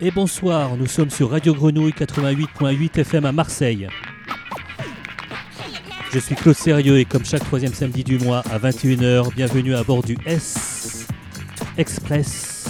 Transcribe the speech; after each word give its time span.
et 0.00 0.10
bonsoir, 0.12 0.76
nous 0.76 0.86
sommes 0.86 1.10
sur 1.10 1.30
Radio 1.30 1.54
Grenouille 1.54 1.92
88.8 1.92 3.00
FM 3.00 3.24
à 3.24 3.32
Marseille. 3.32 3.88
Je 6.12 6.18
suis 6.20 6.36
Claude 6.36 6.54
Sérieux 6.54 6.98
et 6.98 7.04
comme 7.04 7.24
chaque 7.24 7.44
troisième 7.44 7.74
samedi 7.74 8.04
du 8.04 8.18
mois 8.18 8.42
à 8.50 8.58
21h, 8.58 9.34
bienvenue 9.34 9.74
à 9.74 9.82
bord 9.82 10.02
du 10.02 10.16
S 10.24 11.08
Express. 11.76 12.66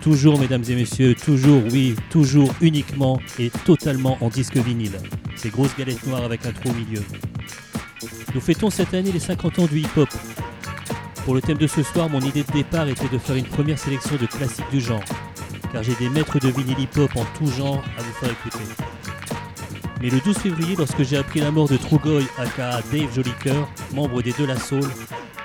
Toujours, 0.00 0.40
mesdames 0.40 0.64
et 0.68 0.74
messieurs, 0.74 1.14
toujours, 1.14 1.62
oui, 1.70 1.94
toujours, 2.10 2.52
uniquement 2.60 3.20
et 3.38 3.50
totalement 3.64 4.18
en 4.20 4.28
disque 4.28 4.56
vinyle. 4.56 4.98
Ces 5.36 5.50
grosses 5.50 5.76
galettes 5.76 6.04
noires 6.06 6.24
avec 6.24 6.46
un 6.46 6.52
trou 6.52 6.70
au 6.70 6.74
milieu. 6.74 7.02
Nous 8.34 8.40
fêtons 8.40 8.70
cette 8.70 8.92
année 8.92 9.12
les 9.12 9.20
50 9.20 9.60
ans 9.60 9.66
du 9.66 9.80
hip-hop. 9.80 10.08
Pour 11.24 11.34
le 11.34 11.40
thème 11.40 11.58
de 11.58 11.66
ce 11.66 11.82
soir, 11.82 12.08
mon 12.08 12.20
idée 12.20 12.42
de 12.42 12.52
départ 12.52 12.88
était 12.88 13.08
de 13.08 13.18
faire 13.18 13.36
une 13.36 13.46
première 13.46 13.78
sélection 13.78 14.16
de 14.16 14.26
classiques 14.26 14.70
du 14.70 14.80
genre, 14.80 15.02
car 15.76 15.82
j'ai 15.82 15.94
des 15.96 16.08
maîtres 16.08 16.38
de 16.38 16.48
vinyle 16.48 16.78
hip-hop 16.78 17.10
en 17.16 17.24
tout 17.36 17.46
genre 17.48 17.84
à 17.98 18.02
vous 18.02 18.12
faire 18.14 18.30
écouter. 18.30 18.64
Mais 20.00 20.08
le 20.08 20.20
12 20.20 20.38
février, 20.38 20.74
lorsque 20.74 21.02
j'ai 21.02 21.18
appris 21.18 21.40
la 21.40 21.50
mort 21.50 21.68
de 21.68 21.76
Trugoy, 21.76 22.24
aka 22.38 22.80
Dave 22.90 23.14
Jolicoeur, 23.14 23.68
membre 23.92 24.22
des 24.22 24.32
De 24.32 24.46
La 24.46 24.58
Soul, 24.58 24.88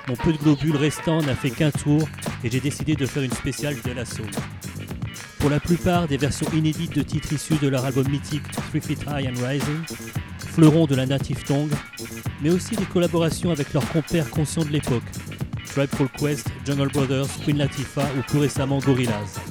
mon 0.08 0.16
peu 0.16 0.32
de 0.32 0.38
globules 0.38 0.78
restant 0.78 1.22
n'a 1.22 1.36
fait 1.36 1.50
qu'un 1.50 1.72
tour 1.72 2.08
et 2.46 2.50
j'ai 2.50 2.62
décidé 2.62 2.96
de 2.96 3.06
faire 3.06 3.24
une 3.24 3.34
spéciale 3.34 3.76
De 3.84 3.92
La 3.92 4.06
Soul. 4.06 4.32
Pour 5.40 5.50
la 5.50 5.60
plupart, 5.60 6.08
des 6.08 6.16
versions 6.16 6.48
inédites 6.54 6.96
de 6.96 7.02
titres 7.02 7.34
issus 7.34 7.58
de 7.62 7.68
leur 7.68 7.84
album 7.84 8.08
mythique 8.08 8.50
Three 8.70 8.80
Feet 8.80 9.02
High 9.10 9.28
and 9.28 9.46
Rising, 9.46 9.82
fleuron 10.38 10.86
de 10.86 10.96
la 10.96 11.08
native 11.08 11.44
tongue, 11.44 11.72
mais 12.42 12.52
aussi 12.52 12.78
des 12.78 12.86
collaborations 12.86 13.52
avec 13.52 13.74
leurs 13.74 13.90
compères 13.90 14.30
conscients 14.30 14.64
de 14.64 14.70
l'époque, 14.70 15.04
Tribe 15.66 15.90
Called 15.90 16.12
Quest, 16.18 16.48
Jungle 16.66 16.88
Brothers, 16.88 17.28
Queen 17.44 17.58
Latifah 17.58 18.08
ou 18.18 18.22
plus 18.22 18.40
récemment 18.40 18.80
Gorillaz. 18.80 19.42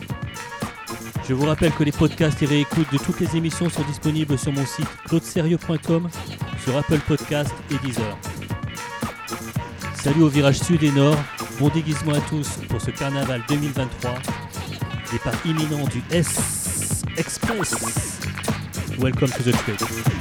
Je 1.29 1.35
vous 1.35 1.47
rappelle 1.47 1.73
que 1.73 1.85
les 1.85 1.93
podcasts 1.93 2.43
et 2.43 2.47
réécoutes 2.47 2.93
de 2.93 2.99
toutes 2.99 3.21
les 3.21 3.37
émissions 3.37 3.69
sont 3.71 3.83
disponibles 3.83 4.39
sur 4.39 4.53
mon 4.53 4.67
site 4.67 4.89
claudeserieux.com, 5.07 6.09
sur 6.65 6.77
Apple 6.77 6.99
Podcasts 7.07 7.55
et 7.71 7.87
Deezer. 7.87 8.19
Salut 9.95 10.23
au 10.23 10.29
virage 10.29 10.59
sud 10.59 10.83
et 10.83 10.91
nord, 10.91 11.17
bon 11.59 11.69
déguisement 11.69 12.15
à 12.15 12.21
tous 12.21 12.49
pour 12.69 12.81
ce 12.81 12.91
carnaval 12.91 13.43
2023, 13.49 14.15
départ 15.13 15.35
imminent 15.45 15.85
du 15.89 16.03
S 16.11 17.03
Express. 17.17 17.75
Welcome 18.99 19.31
to 19.31 19.43
the 19.43 19.53
trip. 19.53 20.20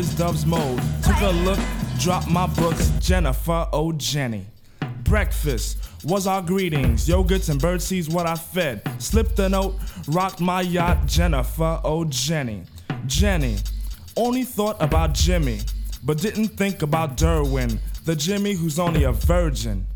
Is 0.00 0.14
dove's 0.14 0.46
mode. 0.46 0.80
Took 1.02 1.20
a 1.20 1.30
look, 1.44 1.58
dropped 1.98 2.28
my 2.28 2.46
books. 2.46 2.88
Jennifer, 3.00 3.68
oh 3.70 3.92
Jenny. 3.92 4.46
Breakfast 5.04 5.76
was 6.04 6.26
our 6.26 6.40
greetings. 6.40 7.06
Yogurts 7.06 7.50
and 7.50 7.60
birdseeds 7.60 8.12
what 8.12 8.26
I 8.26 8.34
fed. 8.34 8.80
Slipped 8.98 9.38
a 9.38 9.48
note, 9.48 9.74
rocked 10.08 10.40
my 10.40 10.62
yacht. 10.62 11.06
Jennifer, 11.06 11.80
oh 11.84 12.04
Jenny. 12.06 12.62
Jenny 13.06 13.58
only 14.16 14.42
thought 14.42 14.76
about 14.80 15.12
Jimmy, 15.12 15.60
but 16.02 16.16
didn't 16.18 16.48
think 16.48 16.80
about 16.80 17.18
Derwin, 17.18 17.78
the 18.06 18.16
Jimmy 18.16 18.54
who's 18.54 18.78
only 18.78 19.04
a 19.04 19.12
virgin. 19.12 19.86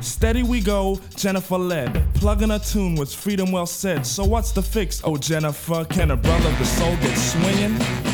Steady 0.00 0.42
we 0.42 0.60
go, 0.60 0.98
Jennifer 1.16 1.58
led. 1.58 2.14
Plugging 2.14 2.50
a 2.50 2.58
tune 2.58 2.94
was 2.94 3.14
freedom 3.14 3.52
well 3.52 3.66
said. 3.66 4.06
So 4.06 4.24
what's 4.24 4.52
the 4.52 4.62
fix, 4.62 5.02
oh 5.04 5.18
Jennifer? 5.18 5.84
Can 5.84 6.12
a 6.12 6.16
brother 6.16 6.50
the 6.52 6.64
soul 6.64 6.96
get 6.96 7.16
swinging? 7.18 8.05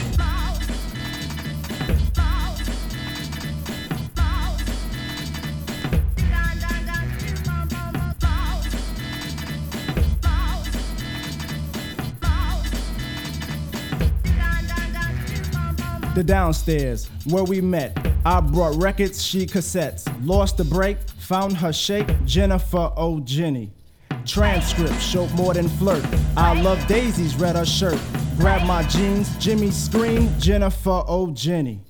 The 16.22 16.28
downstairs, 16.28 17.10
where 17.26 17.42
we 17.42 17.60
met. 17.60 17.98
I 18.24 18.38
brought 18.38 18.80
records, 18.80 19.24
she 19.24 19.44
cassettes. 19.44 20.06
Lost 20.24 20.56
the 20.56 20.62
break, 20.62 20.96
found 21.18 21.56
her 21.56 21.72
shape, 21.72 22.06
Jennifer 22.24 22.92
O. 22.96 23.18
Jenny. 23.18 23.72
Transcript 24.24 25.00
showed 25.02 25.32
more 25.32 25.52
than 25.52 25.68
flirt. 25.68 26.04
I 26.36 26.54
love 26.62 26.86
daisies, 26.86 27.34
read 27.34 27.56
her 27.56 27.66
shirt. 27.66 27.98
Grab 28.38 28.64
my 28.68 28.84
jeans, 28.84 29.36
Jimmy 29.38 29.72
screamed, 29.72 30.40
Jennifer 30.40 31.02
O. 31.08 31.32
Jenny. 31.32 31.80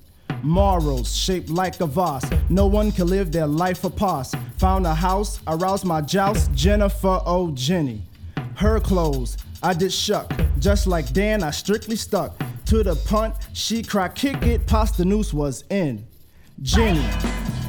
Morals 0.41 1.15
shaped 1.15 1.51
like 1.51 1.79
a 1.79 1.85
vase. 1.85 2.27
No 2.49 2.65
one 2.65 2.91
can 2.91 3.05
live 3.05 3.31
their 3.31 3.45
life 3.45 3.83
apart. 3.83 4.33
Found 4.57 4.87
a 4.87 4.95
house, 4.95 5.41
aroused 5.45 5.85
my 5.85 6.01
joust, 6.01 6.51
Jennifer 6.55 7.21
O. 7.27 7.51
Jenny. 7.51 8.01
Her 8.55 8.79
clothes, 8.79 9.37
I 9.61 9.75
did 9.75 9.93
shuck. 9.93 10.33
Just 10.57 10.87
like 10.87 11.13
Dan, 11.13 11.43
I 11.43 11.51
strictly 11.51 11.95
stuck 11.95 12.35
To 12.65 12.83
the 12.83 12.95
punt, 13.07 13.35
she 13.53 13.83
cried, 13.83 14.15
kick 14.15 14.41
it, 14.43 14.65
past 14.65 14.97
the 14.97 15.05
noose 15.05 15.33
was 15.33 15.63
in. 15.69 16.05
Jenny, 16.61 17.05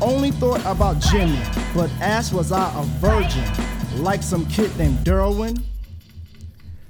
only 0.00 0.30
thought 0.30 0.64
about 0.64 1.00
Jimmy, 1.00 1.40
but 1.74 1.90
ass 2.00 2.32
was 2.32 2.52
I 2.52 2.72
a 2.78 2.84
virgin, 3.00 3.44
like 4.02 4.22
some 4.22 4.46
kid 4.46 4.76
named 4.78 4.98
Derwin. 4.98 5.62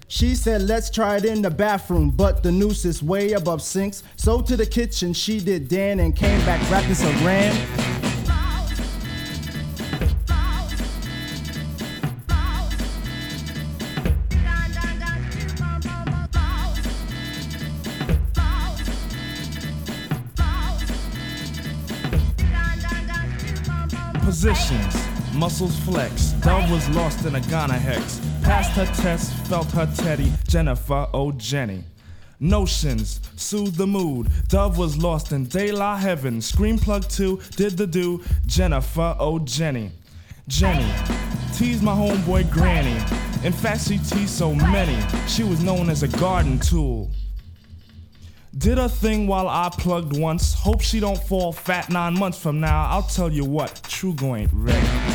She 0.08 0.34
said, 0.36 0.62
let's 0.62 0.90
try 0.90 1.16
it 1.16 1.24
in 1.24 1.42
the 1.42 1.50
bathroom, 1.50 2.10
but 2.10 2.42
the 2.42 2.52
noose 2.52 2.84
is 2.84 3.02
way 3.02 3.32
above 3.32 3.62
sinks. 3.62 4.02
So 4.16 4.40
to 4.42 4.56
the 4.56 4.66
kitchen 4.66 5.12
she 5.12 5.40
did 5.40 5.68
Dan 5.68 5.98
and 6.00 6.14
came 6.14 6.38
back 6.44 6.60
rapping 6.70 6.94
saran. 6.94 7.93
Positions, 24.44 24.94
muscles 25.32 25.74
flex. 25.80 26.32
Dove 26.42 26.70
was 26.70 26.86
lost 26.90 27.24
in 27.24 27.34
a 27.34 27.40
Ghana 27.40 27.78
hex. 27.78 28.20
Passed 28.42 28.72
her 28.72 28.84
test, 29.02 29.32
felt 29.46 29.70
her 29.70 29.90
teddy. 29.96 30.30
Jennifer, 30.46 31.08
oh 31.14 31.32
Jenny. 31.32 31.82
Notions, 32.40 33.22
soothe 33.36 33.76
the 33.76 33.86
mood. 33.86 34.28
Dove 34.48 34.76
was 34.76 34.98
lost 34.98 35.32
in 35.32 35.46
De 35.46 35.72
La 35.72 35.96
Heaven. 35.96 36.42
Screen 36.42 36.78
plug 36.78 37.08
2, 37.08 37.40
did 37.56 37.78
the 37.78 37.86
do. 37.86 38.22
Jennifer, 38.44 39.16
oh 39.18 39.38
Jenny. 39.38 39.90
Jenny, 40.46 40.92
teased 41.54 41.82
my 41.82 41.94
homeboy 41.94 42.50
Granny. 42.50 42.98
In 43.46 43.52
fact, 43.54 43.88
she 43.88 43.96
teased 43.96 44.28
so 44.28 44.54
many. 44.54 44.98
She 45.26 45.42
was 45.42 45.64
known 45.64 45.88
as 45.88 46.02
a 46.02 46.08
garden 46.18 46.58
tool. 46.58 47.10
Did 48.56 48.78
a 48.78 48.88
thing 48.88 49.26
while 49.26 49.48
I 49.48 49.68
plugged 49.68 50.16
once. 50.16 50.54
Hope 50.54 50.80
she 50.80 51.00
don't 51.00 51.18
fall 51.18 51.52
fat 51.52 51.90
nine 51.90 52.16
months 52.16 52.38
from 52.38 52.60
now. 52.60 52.86
I'll 52.88 53.02
tell 53.02 53.32
you 53.32 53.44
what, 53.44 53.74
Trugoy 53.88 54.42
ain't 54.42 54.50
ready. 54.52 55.13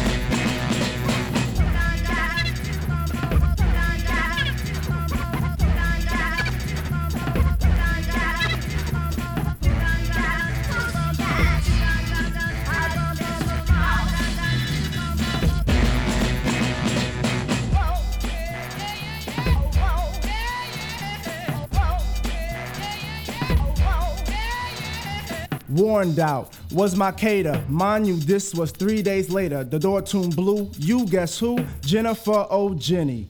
Warned 26.00 26.20
out 26.20 26.58
was 26.72 26.96
my 26.96 27.12
cater. 27.12 27.62
Mind 27.68 28.08
you, 28.08 28.16
this 28.16 28.54
was 28.54 28.72
three 28.72 29.02
days 29.02 29.30
later. 29.30 29.66
The 29.66 29.78
door 29.78 30.02
tune 30.02 30.30
blew. 30.30 30.72
You 30.78 31.06
guess 31.06 31.38
who? 31.38 31.60
Jennifer 31.82 32.48
O'Jenny. 32.50 33.28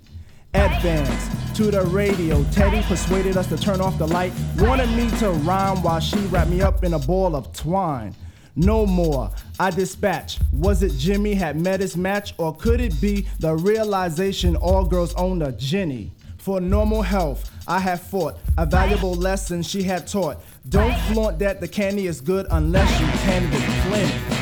Jenny. 0.54 0.68
Advance 0.68 1.58
to 1.58 1.72
the 1.72 1.82
radio. 1.86 2.44
Teddy 2.52 2.84
persuaded 2.84 3.38
us 3.38 3.48
to 3.48 3.58
turn 3.58 3.82
off 3.82 3.98
the 3.98 4.06
light. 4.06 4.34
Wanted 4.60 4.92
me 4.92 5.10
to 5.18 5.32
rhyme 5.32 5.82
while 5.82 6.00
she 6.00 6.20
wrapped 6.28 6.52
me 6.52 6.62
up 6.62 6.84
in 6.84 6.94
a 6.94 7.00
ball 7.00 7.36
of 7.36 7.52
twine. 7.54 8.14
No 8.56 8.86
more. 8.86 9.32
I 9.60 9.72
dispatch. 9.72 10.38
Was 10.54 10.84
it 10.84 10.92
Jimmy 10.92 11.34
had 11.34 11.60
met 11.60 11.80
his 11.80 11.98
match, 11.98 12.36
or 12.38 12.56
could 12.56 12.82
it 12.82 13.02
be 13.02 13.26
the 13.40 13.56
realization 13.56 14.56
all 14.56 14.86
girls 14.86 15.16
own 15.16 15.42
a 15.42 15.52
Jenny? 15.54 16.12
For 16.38 16.62
normal 16.62 17.02
health, 17.02 17.52
I 17.68 17.80
have 17.80 18.02
fought 18.02 18.38
a 18.58 18.66
valuable 18.66 19.16
lesson 19.16 19.62
she 19.62 19.84
had 19.84 20.08
taught. 20.08 20.42
Don't 20.68 20.98
flaunt 21.12 21.40
that 21.40 21.62
the 21.62 21.68
candy 21.68 22.08
is 22.08 22.20
good 22.22 22.46
unless 22.52 22.90
you 23.00 23.08
can 23.24 23.50
with 23.52 23.64
plenty. 23.88 24.39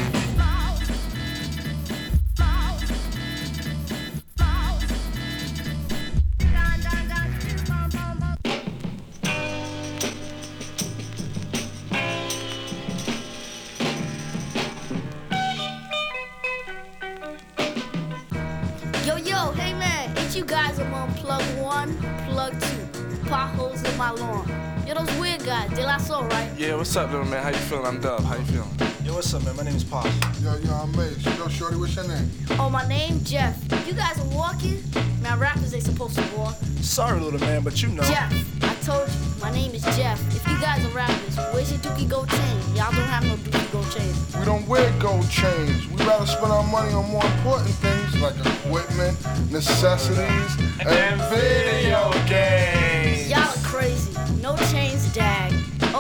I'm 27.88 28.02
Dub. 28.02 28.22
How 28.26 28.36
you 28.36 28.44
feeling? 28.44 28.70
Yo, 29.06 29.14
what's 29.14 29.34
up, 29.34 29.46
man? 29.46 29.56
My 29.56 29.64
name 29.64 29.78
is 29.78 29.86
Pop. 29.86 30.04
Yo, 30.42 30.58
yo, 30.58 30.74
I'm 30.74 30.92
Mace. 30.98 31.24
Yo, 31.24 31.48
Shorty, 31.48 31.78
what's 31.78 31.96
your 31.96 32.06
name? 32.06 32.30
Oh, 32.60 32.70
my 32.70 32.86
name, 32.86 33.24
Jeff. 33.24 33.58
You 33.88 33.94
guys 33.94 34.20
are 34.20 34.36
walking? 34.36 34.84
Man, 35.22 35.40
rappers 35.40 35.74
ain't 35.74 35.86
supposed 35.86 36.16
to 36.16 36.36
walk. 36.36 36.56
Sorry, 36.82 37.18
little 37.18 37.40
man, 37.40 37.64
but 37.64 37.82
you 37.82 37.88
know. 37.88 38.04
Jeff, 38.04 38.30
I 38.62 38.76
told 38.84 39.08
you, 39.08 39.16
my 39.40 39.52
name 39.54 39.74
is 39.74 39.84
Jeff. 39.96 40.20
If 40.36 40.46
you 40.50 40.60
guys 40.60 40.84
are 40.84 40.90
rappers, 40.90 41.38
where's 41.54 41.72
your 41.72 41.80
Dookie 41.80 42.10
Gold 42.10 42.28
chain? 42.28 42.76
Y'all 42.76 42.92
don't 42.92 43.08
have 43.08 43.24
no 43.24 43.36
Dookie 43.38 43.72
Gold 43.72 43.90
chain. 43.90 44.14
We 44.38 44.46
don't 44.46 44.68
wear 44.68 44.92
gold 45.00 45.30
chains. 45.30 45.88
We 45.88 46.04
rather 46.04 46.26
spend 46.26 46.52
our 46.52 46.68
money 46.68 46.92
on 46.92 47.10
more 47.10 47.24
important 47.24 47.74
things 47.76 48.22
like 48.22 48.36
equipment, 48.36 49.18
necessities, 49.50 50.58
and 50.86 51.22
video 51.32 52.12
games. 52.28 52.87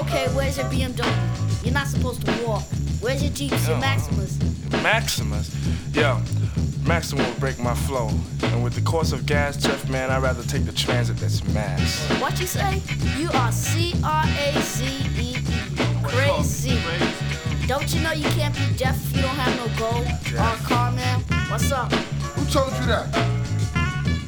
Okay, 0.01 0.27
where's 0.35 0.57
your 0.57 0.67
BMW? 0.67 1.63
You're 1.63 1.73
not 1.73 1.87
supposed 1.87 2.23
to 2.23 2.31
walk. 2.45 2.61
Where's 3.01 3.23
your 3.23 3.31
Jeeps, 3.33 3.67
your 3.67 3.77
Maximas? 3.77 4.37
Maximas. 4.83 5.49
Yo, 5.95 6.17
Maximas 6.85 7.25
will 7.27 7.39
break 7.39 7.57
my 7.57 7.73
flow. 7.73 8.09
And 8.43 8.63
with 8.63 8.75
the 8.75 8.81
cost 8.81 9.11
of 9.11 9.25
gas, 9.25 9.57
Jeff, 9.57 9.89
man, 9.89 10.11
I'd 10.11 10.21
rather 10.21 10.43
take 10.43 10.65
the 10.65 10.71
transit 10.71 11.17
that's 11.17 11.43
mass. 11.47 11.99
What 12.21 12.39
you 12.39 12.45
say? 12.45 12.79
You 13.17 13.29
are 13.33 13.51
C 13.51 13.95
R 14.03 14.23
A 14.23 14.61
Z 14.61 14.85
E 15.17 15.35
E. 15.35 16.03
Crazy. 16.03 16.79
Don't 17.65 17.91
you 17.91 17.99
know 18.01 18.11
you 18.11 18.29
can't 18.29 18.53
be 18.53 18.77
deaf 18.77 18.95
if 18.95 19.15
you 19.15 19.23
don't 19.23 19.35
have 19.35 19.55
no 19.57 19.79
gold 19.79 20.05
or 20.05 20.53
a 20.53 20.67
car, 20.67 20.91
man? 20.91 21.21
What's 21.49 21.71
up? 21.71 21.91
Who 21.91 22.45
told 22.51 22.71
you 22.73 22.85
that? 22.85 23.07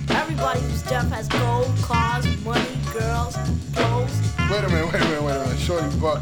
Everybody 0.09 0.61
who's 0.61 0.81
deaf 0.81 1.07
has 1.11 1.27
gold, 1.27 1.71
cars, 1.83 2.25
money, 2.43 2.65
girls, 2.91 3.37
clothes. 3.75 4.28
Wait 4.49 4.63
a 4.63 4.69
minute, 4.69 4.85
wait 4.91 4.95
a 5.01 5.05
minute, 5.05 5.23
wait 5.23 5.35
a 5.35 5.39
minute. 5.39 5.59
Shorty, 5.59 5.95
but 5.99 6.19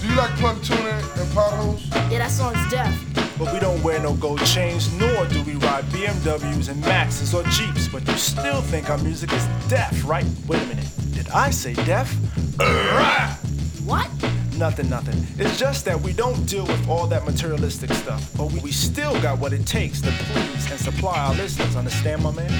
do 0.00 0.06
you 0.06 0.14
like 0.14 0.30
plug 0.36 0.62
tuning 0.62 0.86
and 0.86 1.34
potholes? 1.34 1.84
Yeah, 2.10 2.18
that 2.18 2.30
song's 2.30 2.70
deaf. 2.70 2.94
But 3.36 3.52
we 3.52 3.58
don't 3.58 3.82
wear 3.82 3.98
no 4.00 4.14
gold 4.14 4.44
chains, 4.46 4.92
nor 4.94 5.26
do 5.26 5.42
we 5.42 5.54
ride 5.54 5.84
BMWs 5.86 6.68
and 6.68 6.80
Maxes 6.82 7.34
or 7.34 7.42
Jeeps. 7.44 7.88
But 7.88 8.06
you 8.06 8.14
still 8.16 8.60
think 8.62 8.90
our 8.90 8.98
music 8.98 9.32
is 9.32 9.44
deaf, 9.68 9.92
right? 10.08 10.24
Wait 10.46 10.62
a 10.62 10.66
minute. 10.66 10.88
Did 11.14 11.28
I 11.30 11.50
say 11.50 11.74
deaf? 11.74 12.14
What? 13.84 14.08
Nothing, 14.56 14.88
nothing. 14.88 15.26
It's 15.36 15.58
just 15.58 15.84
that 15.84 16.00
we 16.00 16.14
don't 16.14 16.46
deal 16.46 16.64
with 16.64 16.88
all 16.88 17.06
that 17.08 17.26
materialistic 17.26 17.92
stuff. 17.92 18.30
But 18.34 18.50
we, 18.50 18.60
we 18.60 18.72
still 18.72 19.20
got 19.20 19.38
what 19.38 19.52
it 19.52 19.66
takes 19.66 20.00
to 20.00 20.10
please 20.10 20.70
and 20.70 20.80
supply 20.80 21.18
our 21.18 21.34
listeners. 21.34 21.76
Understand, 21.76 22.22
my 22.22 22.30
man? 22.30 22.50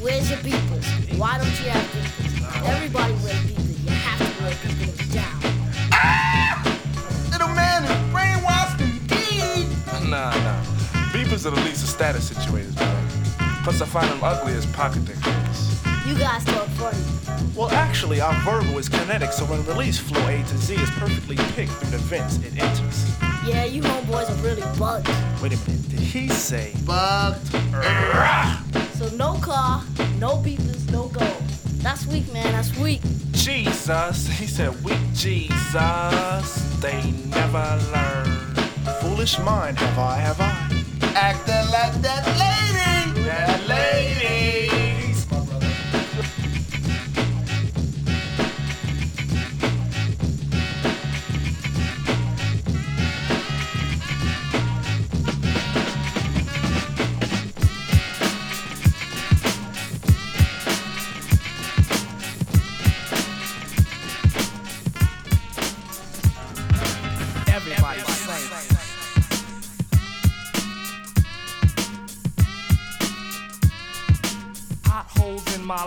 Where's 0.00 0.30
your 0.30 0.38
beepers? 0.38 1.18
Why 1.18 1.36
don't 1.36 1.60
you 1.60 1.68
have 1.68 1.84
beepers? 1.92 2.66
Everybody 2.66 3.12
wears 3.14 3.36
beepers. 3.44 3.61
Beepers 11.42 11.46
are 11.46 11.56
the 11.56 11.62
least 11.62 11.82
of 11.82 11.88
status 11.88 12.30
situators, 12.30 12.76
man. 12.76 13.62
Plus, 13.64 13.80
I 13.80 13.86
find 13.86 14.08
them 14.08 14.20
ugly 14.22 14.52
as 14.52 14.64
pocket 14.66 15.04
dictators. 15.04 15.82
You 16.06 16.16
guys 16.16 16.44
talk 16.44 16.68
funny. 16.78 16.98
Well, 17.56 17.70
actually, 17.70 18.20
our 18.20 18.32
verbal 18.42 18.78
is 18.78 18.88
kinetic, 18.88 19.32
so 19.32 19.44
when 19.46 19.64
released, 19.66 20.02
flow 20.02 20.24
A 20.28 20.42
to 20.42 20.56
Z 20.58 20.74
is 20.74 20.90
perfectly 20.90 21.36
picked 21.54 21.72
through 21.72 21.90
the 21.90 21.98
vents 21.98 22.36
it 22.38 22.56
enters. 22.62 23.18
Yeah, 23.44 23.64
you 23.64 23.82
homeboys 23.82 24.30
are 24.30 24.42
really 24.42 24.62
bugged. 24.78 25.08
Wait 25.42 25.52
a 25.52 25.68
minute. 25.68 25.88
Did 25.88 25.98
he 25.98 26.28
say 26.28 26.74
Bugged. 26.84 27.44
So 28.96 29.08
no 29.16 29.34
car, 29.40 29.82
no 30.18 30.36
beepers, 30.36 30.90
no 30.92 31.08
gold. 31.08 31.42
That's 31.82 32.06
weak, 32.06 32.32
man. 32.32 32.52
That's 32.52 32.76
weak. 32.78 33.00
Jesus, 33.32 34.28
he 34.28 34.46
said, 34.46 34.84
weak 34.84 35.00
Jesus. 35.12 36.78
They 36.80 37.10
never 37.26 37.80
learn. 37.92 38.26
foolish 39.00 39.38
mind 39.40 39.78
have 39.78 39.98
I, 39.98 40.16
have 40.18 40.40
I? 40.40 40.71
Acting 41.14 41.70
like 41.70 42.00
that 42.00 42.26
lady. 42.38 42.71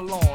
law 0.07 0.34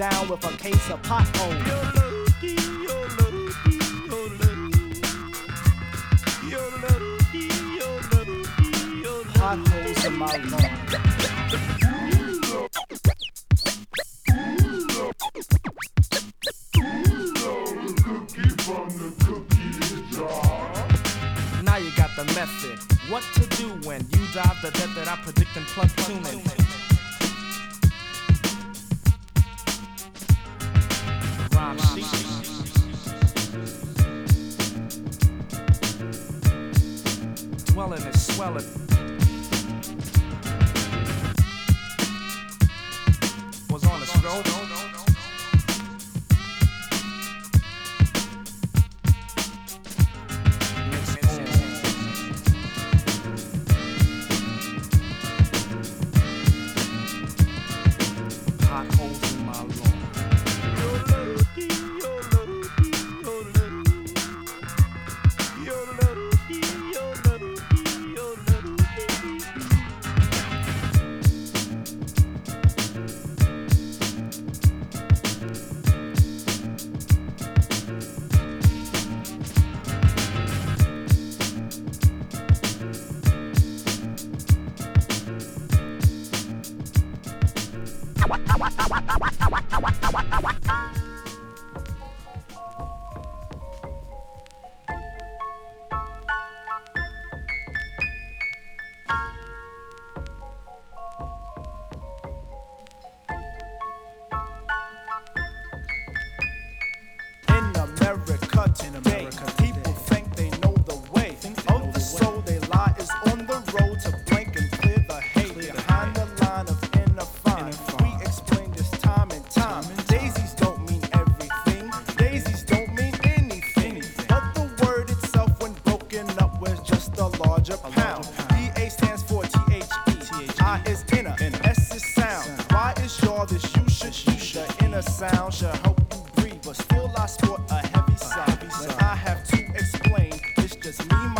down 0.00 0.28
with 0.30 0.42
a 0.46 0.56
case 0.56 0.88
of 0.88 1.02
potholes. 1.02 1.54
Potholes 9.34 10.04
in 10.06 10.14
my 10.16 10.36
lawn. 10.36 10.78
Now 21.62 21.76
you 21.76 21.90
got 21.94 22.16
the 22.16 22.24
method. 22.34 22.78
What 23.10 23.22
to 23.34 23.46
do 23.58 23.68
when 23.86 24.00
you 24.00 24.26
dive 24.32 24.62
the 24.62 24.70
death 24.70 24.94
that 24.94 25.08
I 25.08 25.16
predict 25.16 25.54
and 25.58 25.66
plug 25.66 25.90
tuning. 26.06 26.69
Welles. 38.40 38.74
Was 43.68 43.84
on 43.84 44.00
a 44.00 44.06
stroll. 44.06 44.69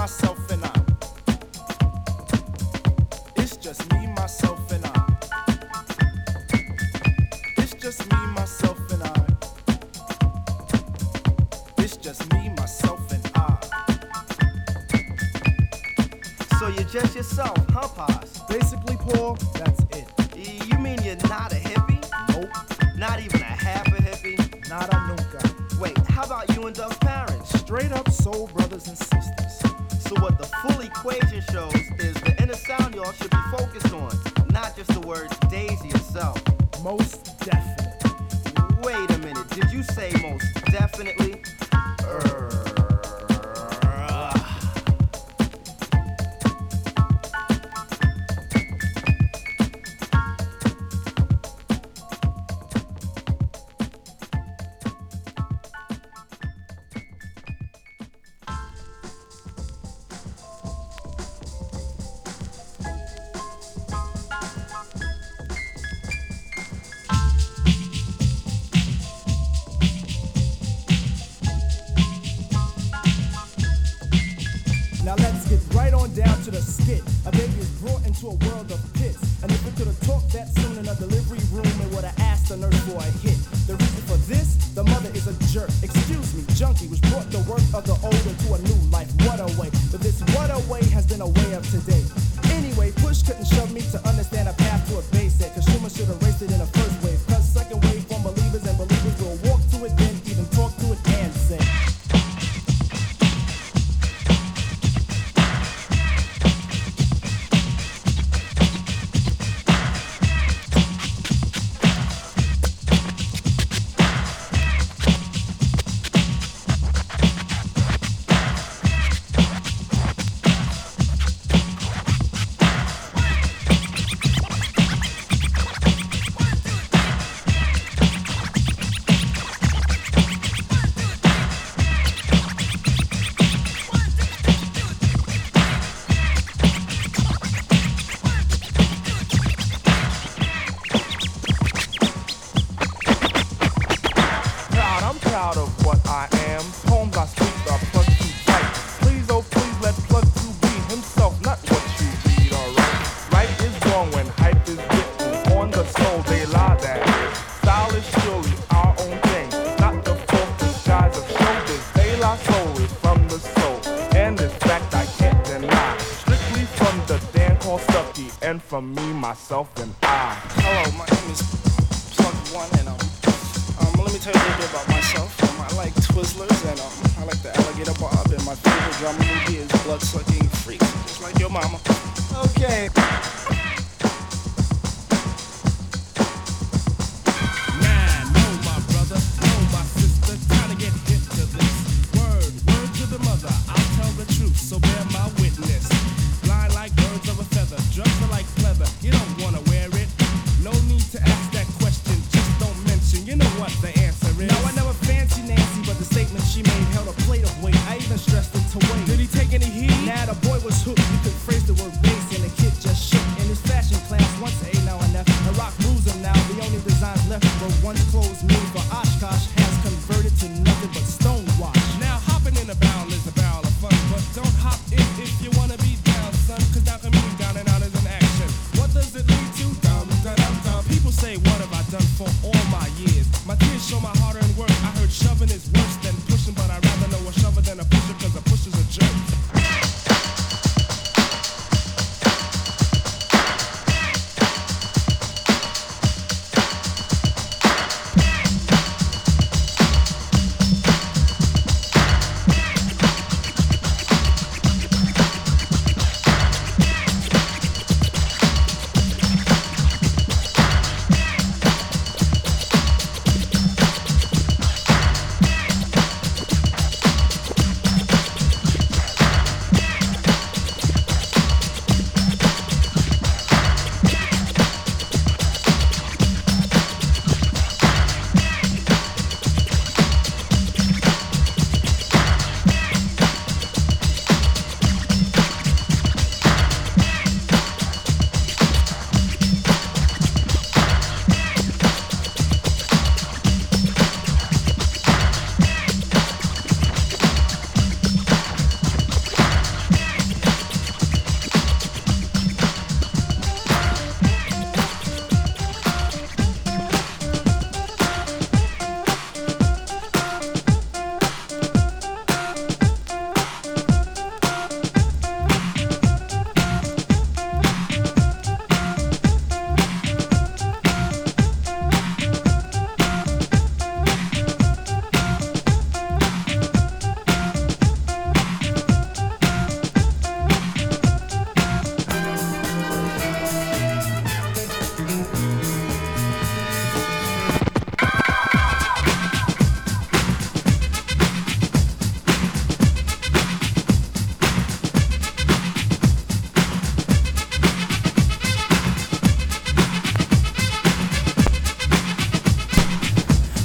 myself 0.00 0.39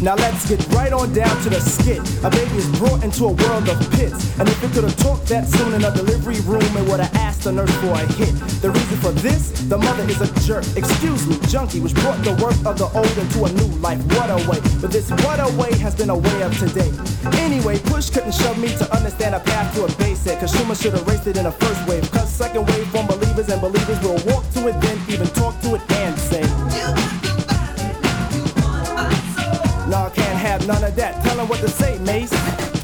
Now 0.01 0.15
let's 0.15 0.47
get 0.47 0.59
right 0.75 0.91
on 0.91 1.13
down 1.13 1.41
to 1.43 1.49
the 1.49 1.59
skit. 1.59 1.99
A 2.23 2.29
baby 2.29 2.57
is 2.57 2.67
brought 2.77 3.03
into 3.03 3.25
a 3.25 3.31
world 3.31 3.69
of 3.69 3.79
pits. 3.91 4.37
And 4.39 4.47
if 4.49 4.61
it 4.63 4.71
could 4.73 4.83
have 4.83 4.97
talked 4.97 5.27
that 5.27 5.47
soon 5.47 5.73
in 5.73 5.83
a 5.85 5.91
delivery 5.91 6.41
room, 6.41 6.67
it 6.75 6.89
would 6.89 6.99
have 6.99 7.15
asked 7.15 7.43
the 7.43 7.51
nurse 7.53 7.71
for 7.79 7.95
a 7.95 8.05
hit. 8.19 8.35
The 8.61 8.71
reason 8.71 8.97
for 8.97 9.11
this, 9.11 9.51
the 9.69 9.77
mother 9.77 10.03
is 10.03 10.19
a 10.19 10.27
jerk. 10.41 10.65
Excuse 10.75 11.25
me, 11.27 11.39
junkie, 11.47 11.79
which 11.79 11.95
brought 11.95 12.21
the 12.23 12.35
worth 12.43 12.65
of 12.65 12.77
the 12.77 12.91
old 12.91 13.17
into 13.17 13.45
a 13.45 13.51
new 13.53 13.71
life. 13.79 14.03
What 14.17 14.29
a 14.29 14.37
way. 14.49 14.59
But 14.81 14.91
this 14.91 15.09
what 15.23 15.39
a 15.39 15.47
way 15.55 15.71
has 15.79 15.95
been 15.95 16.09
a 16.09 16.17
way 16.17 16.41
of 16.43 16.51
today. 16.59 16.91
Anyway, 17.39 17.79
push 17.79 18.09
couldn't 18.09 18.33
shove 18.33 18.59
me 18.59 18.67
to 18.75 18.85
understand 18.93 19.33
a 19.33 19.39
path 19.39 19.73
to 19.75 19.85
a 19.85 19.91
basic. 19.95 20.39
Consumer 20.39 20.75
should 20.75 20.93
have 20.93 21.07
raced 21.07 21.27
it 21.27 21.37
in 21.37 21.45
a 21.45 21.51
first 21.51 21.87
wave. 21.87 22.03
Cause 22.11 22.29
second 22.29 22.67
wave 22.67 22.87
from 22.89 23.07
believers 23.07 23.47
and 23.47 23.61
believers 23.61 23.99
will 24.03 24.19
walk 24.27 24.43
to 24.51 24.67
it 24.67 24.75
then 24.81 24.99
even 25.07 25.27
talk 25.27 25.59
to 25.61 25.75
it 25.75 25.81
and 25.91 26.19
say. 26.19 27.14
None 30.65 30.83
of 30.83 30.95
that. 30.95 31.23
Tell 31.23 31.39
him 31.39 31.47
what 31.47 31.59
to 31.59 31.69
say, 31.69 31.97
Mace. 31.99 32.74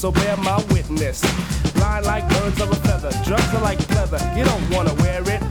So 0.00 0.10
bear 0.10 0.34
my 0.38 0.56
witness. 0.72 1.20
Blind 1.74 2.06
like 2.06 2.26
birds 2.30 2.58
of 2.58 2.72
a 2.72 2.76
feather, 2.76 3.10
drugs 3.22 3.52
are 3.52 3.60
like 3.60 3.78
leather. 3.90 4.18
You 4.34 4.44
don't 4.44 4.70
wanna 4.70 4.94
wear 4.94 5.20
it. 5.28 5.42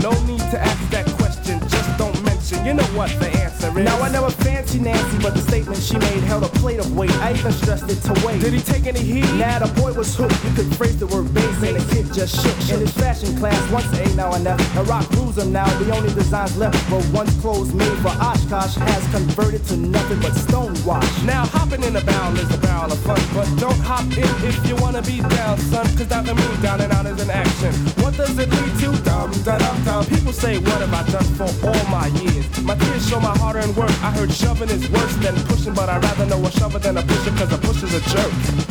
No 0.00 0.12
need 0.26 0.38
to 0.54 0.58
ask 0.60 0.90
that 0.90 1.06
question, 1.18 1.58
just 1.68 1.98
don't 1.98 2.14
mention. 2.22 2.64
You 2.64 2.74
know 2.74 2.86
what 2.94 3.10
the 3.18 3.28
answer 3.42 3.76
is. 3.76 3.84
Now 3.84 4.00
I 4.00 4.08
never 4.12 4.30
fancy 4.30 4.78
Nancy, 4.78 5.18
but 5.20 5.34
the 5.34 5.40
statement 5.40 5.82
she 5.82 5.98
made 5.98 6.22
held 6.22 6.44
a 6.44 6.48
plate 6.60 6.78
of 6.78 6.96
weight. 6.96 7.10
I 7.18 7.32
even 7.32 7.50
stressed 7.50 7.90
it 7.90 8.00
to 8.06 8.12
wait. 8.24 8.40
Did 8.40 8.52
he 8.52 8.60
take 8.60 8.86
any 8.86 9.00
heat? 9.00 9.26
Nah, 9.34 9.58
the 9.58 9.80
boy 9.80 9.92
was 9.92 10.14
hooked. 10.14 10.38
You 10.44 10.52
could 10.54 10.70
phrase 10.76 10.96
the 10.98 11.08
word 11.08 11.34
bass, 11.34 11.62
and 11.64 11.74
the 11.74 11.84
kid 11.92 12.06
just 12.12 12.36
shook. 12.40 12.56
In 12.72 12.86
his 12.86 12.92
fashion 12.92 13.36
class, 13.36 13.58
once 13.72 13.90
a 13.98 14.14
now 14.14 14.32
and 14.34 14.46
then, 14.46 14.56
the 14.76 14.84
rock 14.84 15.10
rules 15.18 15.36
him 15.36 15.50
now. 15.50 15.66
The 15.80 15.92
only 15.96 16.14
designs 16.14 16.56
left 16.56 16.78
were 16.92 17.02
once 17.12 17.34
clothes 17.40 17.74
made 17.74 17.98
for 17.98 18.14
Oshkosh 18.22 18.76
has 18.76 19.02
converted 19.10 19.64
to 19.66 19.76
nothing 19.76 20.20
but 20.20 20.30
stonewash. 20.32 21.24
Now 21.24 21.46
hopping 21.66 21.84
in 21.84 21.96
a 21.96 22.00
barrel 22.04 22.36
is 22.38 22.54
a 22.54 22.58
barrel 22.58 22.92
of 22.92 22.98
fun, 23.00 23.20
but 23.34 23.46
don't 23.58 23.78
hop 23.80 24.04
in 24.16 24.30
if 24.46 24.56
you 24.68 24.76
wanna 24.76 25.02
be 25.02 25.20
down, 25.20 25.58
son. 25.58 25.84
Cause 25.96 26.08
the 26.08 26.34
moon, 26.34 26.62
down 26.62 26.80
and 26.80 26.92
out 26.92 27.06
is 27.06 27.20
an 27.20 27.30
action. 27.30 27.72
What 28.02 28.16
does 28.16 28.38
it 28.38 28.48
lead 28.50 28.72
to? 28.80 29.02
Dum 29.02 29.30
da 29.42 29.58
dum 29.58 29.84
dum. 29.84 30.06
People 30.06 30.32
say, 30.32 30.58
what 30.58 30.80
have 30.80 30.94
I 30.94 31.02
done 31.10 31.28
for 31.38 31.48
all 31.66 31.84
my 31.90 32.06
years? 32.22 32.46
My 32.62 32.74
tears 32.76 33.08
show 33.08 33.20
my 33.20 33.36
hard-earned 33.38 33.76
work. 33.76 33.90
I 34.02 34.10
heard 34.12 34.32
shoving 34.32 34.70
is 34.70 34.88
worse 34.90 35.16
than 35.16 35.34
pushing, 35.46 35.74
but 35.74 35.88
I'd 35.88 36.02
rather 36.02 36.26
know 36.26 36.44
a 36.44 36.50
shover 36.52 36.78
than 36.78 36.98
a 36.98 37.02
pusher, 37.02 37.30
cause 37.30 37.52
a 37.52 37.58
pusher's 37.58 37.94
a 37.94 38.00
jerk. 38.10 38.65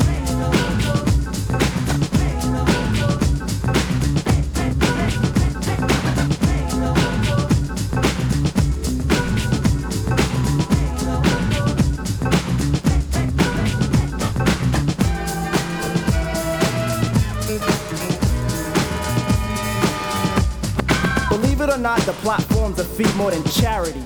The 22.05 22.13
platform's 22.21 22.77
a 22.77 22.85
fee 22.85 23.11
more 23.17 23.31
than 23.31 23.43
charity. 23.45 24.03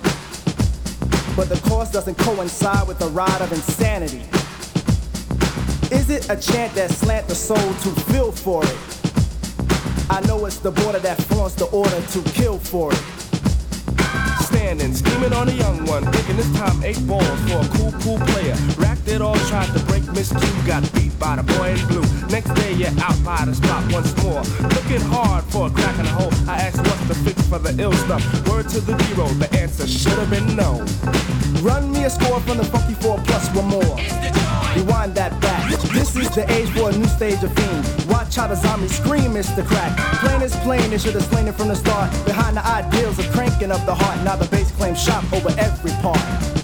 But 1.36 1.50
the 1.50 1.60
cost 1.68 1.92
doesn't 1.92 2.18
coincide 2.18 2.88
with 2.88 2.98
the 2.98 3.10
ride 3.10 3.42
of 3.42 3.52
insanity. 3.52 4.24
Is 5.94 6.10
it 6.10 6.30
a 6.30 6.38
chant 6.38 6.74
that 6.76 6.92
slant 6.92 7.28
the 7.28 7.36
soul 7.36 7.58
to 7.58 8.02
feel 8.12 8.32
for 8.32 8.64
it? 8.64 8.78
I 10.10 10.22
know 10.28 10.46
it's 10.46 10.60
the 10.60 10.72
border 10.72 11.00
that 11.00 11.22
flaunts 11.24 11.56
the 11.56 11.66
order 11.66 12.00
to 12.00 12.22
kill 12.32 12.58
for 12.58 12.94
it. 12.94 13.18
Standing, 14.80 14.96
scheming 14.96 15.34
on 15.34 15.50
a 15.50 15.52
young 15.52 15.86
one, 15.88 16.04
thinking 16.06 16.38
this 16.38 16.50
time 16.54 16.82
eight 16.86 17.06
balls 17.06 17.26
for 17.50 17.60
a 17.60 17.68
cool, 17.76 17.92
cool 18.00 18.18
player. 18.28 18.56
Racked 18.78 19.08
it 19.10 19.22
all, 19.22 19.36
tried 19.52 19.68
to 19.74 19.80
break 19.86 20.04
Miss 20.13 20.32
Q, 20.32 20.39
got 20.65 20.82
beat 20.94 21.12
by 21.20 21.36
the 21.36 21.44
boy 21.44 21.72
in 21.72 21.88
blue. 21.88 22.08
Next 22.30 22.54
day, 22.56 22.74
you're 22.74 22.96
out 23.04 23.22
by 23.26 23.44
the 23.44 23.54
spot 23.54 23.84
once 23.92 24.15
more. 24.24 24.42
Looking 24.70 25.02
hard 25.02 25.44
for 25.46 25.68
a 25.68 25.70
crack 25.70 26.00
in 26.00 26.06
the 26.06 26.12
hole. 26.12 26.32
I 26.48 26.60
asked 26.62 26.78
what's 26.78 27.08
the 27.10 27.15
fix 27.15 27.46
for 27.50 27.60
the 27.60 27.76
ill 27.82 27.92
stuff. 27.92 28.24
Word 28.48 28.70
to 28.70 28.80
the 28.80 28.98
zero, 29.04 29.28
the 29.36 29.50
answer 29.60 29.86
should 29.86 30.18
have 30.18 30.30
been 30.30 30.56
no. 30.56 30.86
Run 31.62 31.91
me 31.91 32.06
a 32.06 32.10
score 32.10 32.39
from 32.41 32.58
the 32.58 32.63
funky 32.63 32.93
four 32.93 33.17
plus 33.26 33.54
one 33.54 33.65
more. 33.65 33.98
Rewind 34.76 35.13
that 35.15 35.36
back. 35.41 35.69
This 35.91 36.15
is 36.15 36.30
the 36.30 36.50
age 36.52 36.69
for 36.69 36.89
a 36.89 36.98
new 36.98 37.08
stage 37.08 37.43
of 37.43 37.54
fiend. 37.54 38.10
Watch 38.10 38.36
how 38.36 38.48
the 38.48 38.56
zombies 38.56 38.95
scream, 38.95 39.34
Mr. 39.34 39.65
Crack. 39.65 39.98
Plain 40.22 40.41
is 40.41 40.56
plain, 40.58 40.89
they 40.89 40.98
should 40.98 41.15
have 41.15 41.24
slain 41.24 41.48
it 41.50 41.56
from 41.56 41.67
the 41.67 41.76
start. 41.76 42.12
Behind 42.26 42.56
the 42.56 42.65
ideals 42.65 43.19
of 43.19 43.30
cranking 43.32 43.72
up 43.72 43.86
the 43.86 43.93
heart. 43.93 44.24
Now 44.24 44.38
the 44.38 44.48
bass 44.48 44.72
claims 44.72 45.04
shop 45.04 45.24
over 45.34 45.50
every 45.60 45.91
part. 46.02 46.59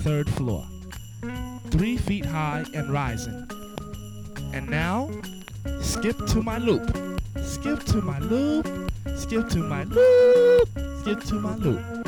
Third 0.00 0.30
floor, 0.30 0.64
three 1.70 1.98
feet 1.98 2.24
high 2.24 2.64
and 2.74 2.90
rising. 2.90 3.46
And 4.54 4.68
now, 4.70 5.10
skip 5.80 6.16
to 6.28 6.42
my 6.42 6.56
loop. 6.56 6.96
Skip 7.42 7.84
to 7.84 8.00
my 8.00 8.18
loop. 8.20 8.66
Skip 9.16 9.48
to 9.50 9.58
my 9.58 9.84
loop. 9.84 10.68
Skip 11.00 11.22
to 11.24 11.34
my 11.34 11.54
loop. 11.56 11.99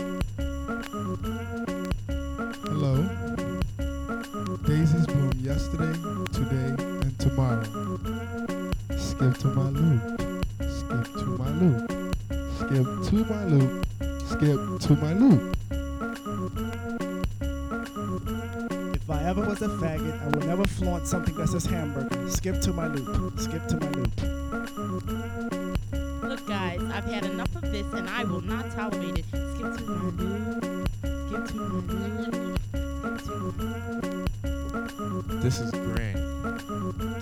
Skip 22.53 22.65
to 22.65 22.73
my 22.75 22.87
loop. 22.87 23.41
Skip 23.41 23.67
to 23.69 23.77
my 23.79 23.89
loop. 23.89 24.11
Look, 26.23 26.47
guys, 26.47 26.83
I've 26.93 27.05
had 27.05 27.25
enough 27.25 27.57
of 27.57 27.63
this 27.63 27.91
and 27.95 28.11
I 28.11 28.25
will 28.25 28.43
not 28.43 28.71
tolerate 28.73 29.21
it. 29.21 29.25
Skip 29.25 29.75
to 29.79 29.85
my 29.85 30.11
loop. 30.11 30.89
This 35.43 35.61
is 35.61 35.71
Grant. 35.71 36.17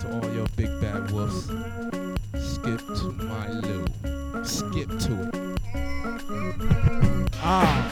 To 0.01 0.11
all 0.11 0.33
your 0.33 0.47
big 0.57 0.81
bad 0.81 1.09
wolves, 1.11 1.45
skip 2.37 2.79
to 2.79 3.13
my 3.23 3.47
loop. 3.51 3.89
Skip 4.45 4.89
to 4.99 5.13
it. 5.23 5.35
Ah, 7.41 7.89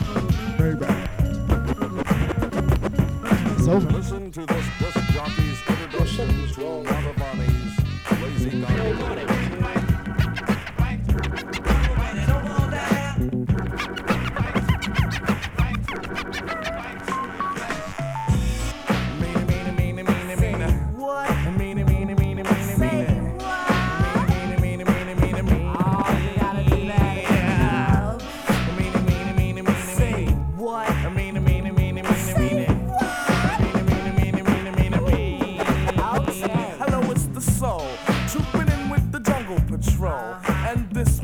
very 0.57 0.75
bad. 0.75 1.09
It's 3.57 3.67
over. 3.67 3.89
Listen 3.91 4.29
to 4.31 4.45
this 4.45 4.65
disc 4.79 4.99
jockey's 5.13 5.61
introduction 5.67 6.27
to 6.53 6.65
Waterbody's 6.65 7.18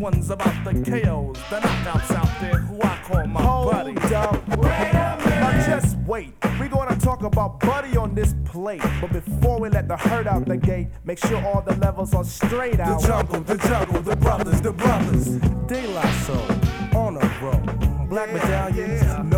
one's 0.06 0.30
about 0.30 0.64
the 0.64 0.72
KOs, 0.72 1.36
the 1.50 1.60
knockouts 1.62 2.12
out 2.12 2.40
there 2.40 2.60
who 2.60 2.80
I 2.80 2.96
call 3.06 3.26
my 3.26 3.42
Hold 3.42 3.72
buddy. 3.72 3.98
up. 4.14 4.48
Now 4.48 5.66
just 5.66 5.98
wait. 6.06 6.32
We 6.60 6.68
gonna 6.68 6.96
talk 6.96 7.24
about 7.24 7.60
Buddy 7.60 7.98
on 7.98 8.14
this 8.14 8.36
plate. 8.46 8.84
But 9.02 9.12
before 9.12 9.60
we 9.60 9.70
let 9.70 9.88
the 9.88 9.98
herd 9.98 10.28
out 10.28 10.46
the 10.46 10.58
gate, 10.58 10.90
make 11.06 11.18
sure 11.18 11.44
all 11.44 11.64
the 11.64 11.76
levels 11.78 12.14
are 12.14 12.24
straight 12.24 12.80
out. 12.80 13.02
The 13.02 13.08
jungle, 13.08 13.42
the 13.42 13.58
jungle, 13.58 14.02
the 14.02 14.16
brothers, 14.16 14.62
the 14.62 14.74
brothers. 14.74 15.26
De 15.70 15.88
La 15.88 16.08
Soul, 16.26 16.52
on 16.96 17.18
a 17.18 17.26
roll. 17.42 18.06
Black 18.06 18.32
medallions, 18.32 19.02
no 19.32 19.35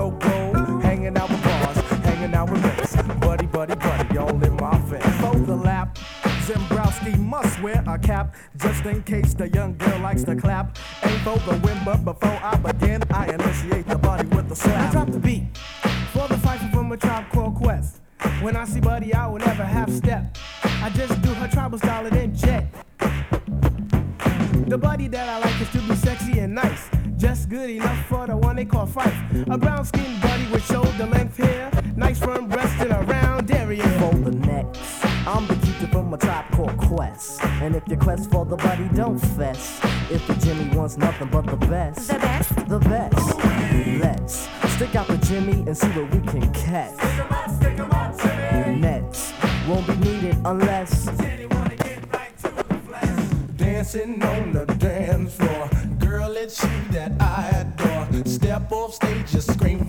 a 7.97 8.07
cap 8.07 8.35
just 8.57 8.85
in 8.85 9.03
case 9.03 9.33
the 9.33 9.49
young 9.49 9.75
girl 9.77 9.99
likes 9.99 10.23
to 10.23 10.35
clap. 10.35 10.77
Ain't 11.03 11.21
for 11.21 11.37
the 11.39 11.57
win, 11.63 11.77
but 11.85 12.03
before 12.03 12.39
I 12.41 12.55
begin, 12.57 13.01
I 13.11 13.33
initiate 13.33 13.87
the 13.87 13.97
body 13.97 14.27
with 14.29 14.47
the 14.49 14.69
I 14.71 14.91
drop 14.91 15.09
the 15.09 15.19
beat 15.19 15.57
for 16.13 16.27
the 16.27 16.37
fight 16.37 16.59
from 16.71 16.91
a 16.91 16.97
tribe 16.97 17.29
called 17.31 17.55
Quest. 17.55 18.01
When 18.41 18.55
I 18.55 18.65
see 18.65 18.79
Buddy, 18.79 19.13
I 19.13 19.27
will 19.27 19.39
never 19.39 19.63
half 19.63 19.89
step. 19.89 20.37
I 20.63 20.89
just 20.89 21.21
do 21.21 21.29
her 21.35 21.47
tribal 21.47 21.77
style 21.77 22.05
and 22.05 22.15
then 22.15 22.35
jet. 22.35 22.65
The 24.67 24.77
buddy 24.77 25.07
that 25.07 25.29
I 25.29 25.39
like 25.39 25.61
is 25.61 25.69
to 25.71 25.79
be 25.87 25.95
sexy 25.95 26.39
and 26.39 26.53
nice. 26.55 26.89
Just 27.17 27.49
good 27.49 27.69
enough 27.69 28.05
for 28.07 28.27
the 28.27 28.35
one 28.35 28.57
they 28.57 28.65
call 28.65 28.85
Phife. 28.85 29.47
A 29.49 29.57
brown 29.57 29.85
skinned 29.85 30.21
buddy 30.21 30.45
with 30.51 30.65
shoulder 30.65 31.05
length 31.05 31.37
hair. 31.37 31.71
Nice 31.95 32.19
firm 32.19 32.47
breast 32.47 32.75
and 32.79 32.91
a 32.91 33.03
called 37.07 37.17
Quest. 37.17 37.43
And 37.43 37.75
if 37.75 37.87
your 37.87 37.97
quest 37.97 38.29
for 38.31 38.45
the 38.45 38.55
body, 38.57 38.89
don't 38.93 39.19
fess. 39.19 39.79
If 40.09 40.25
the 40.27 40.35
Jimmy 40.35 40.75
wants 40.75 40.97
nothing 40.97 41.29
but 41.29 41.45
the 41.45 41.57
best, 41.57 42.07
the 42.07 42.19
best, 42.19 42.55
the 42.67 42.79
best. 42.79 43.37
Let's 43.99 44.47
stick 44.73 44.95
out 44.95 45.07
the 45.07 45.17
Jimmy 45.17 45.63
and 45.67 45.77
see 45.77 45.87
what 45.87 46.11
we 46.13 46.19
can 46.27 46.53
catch. 46.53 46.97
Nets 48.67 49.33
won't 49.67 49.87
be 49.87 49.95
needed 49.95 50.37
unless. 50.45 51.05
Dancing 53.55 54.23
on 54.23 54.53
the 54.53 54.65
dance 54.77 55.35
floor. 55.35 55.69
Girl, 55.99 56.35
it's 56.35 56.63
you 56.63 56.69
that 56.91 57.11
I 57.19 57.49
adore. 57.49 58.25
Step 58.25 58.71
off 58.71 58.93
stage, 58.95 59.31
just 59.31 59.53
scream 59.53 59.79
for 59.79 59.85
more. 59.85 59.86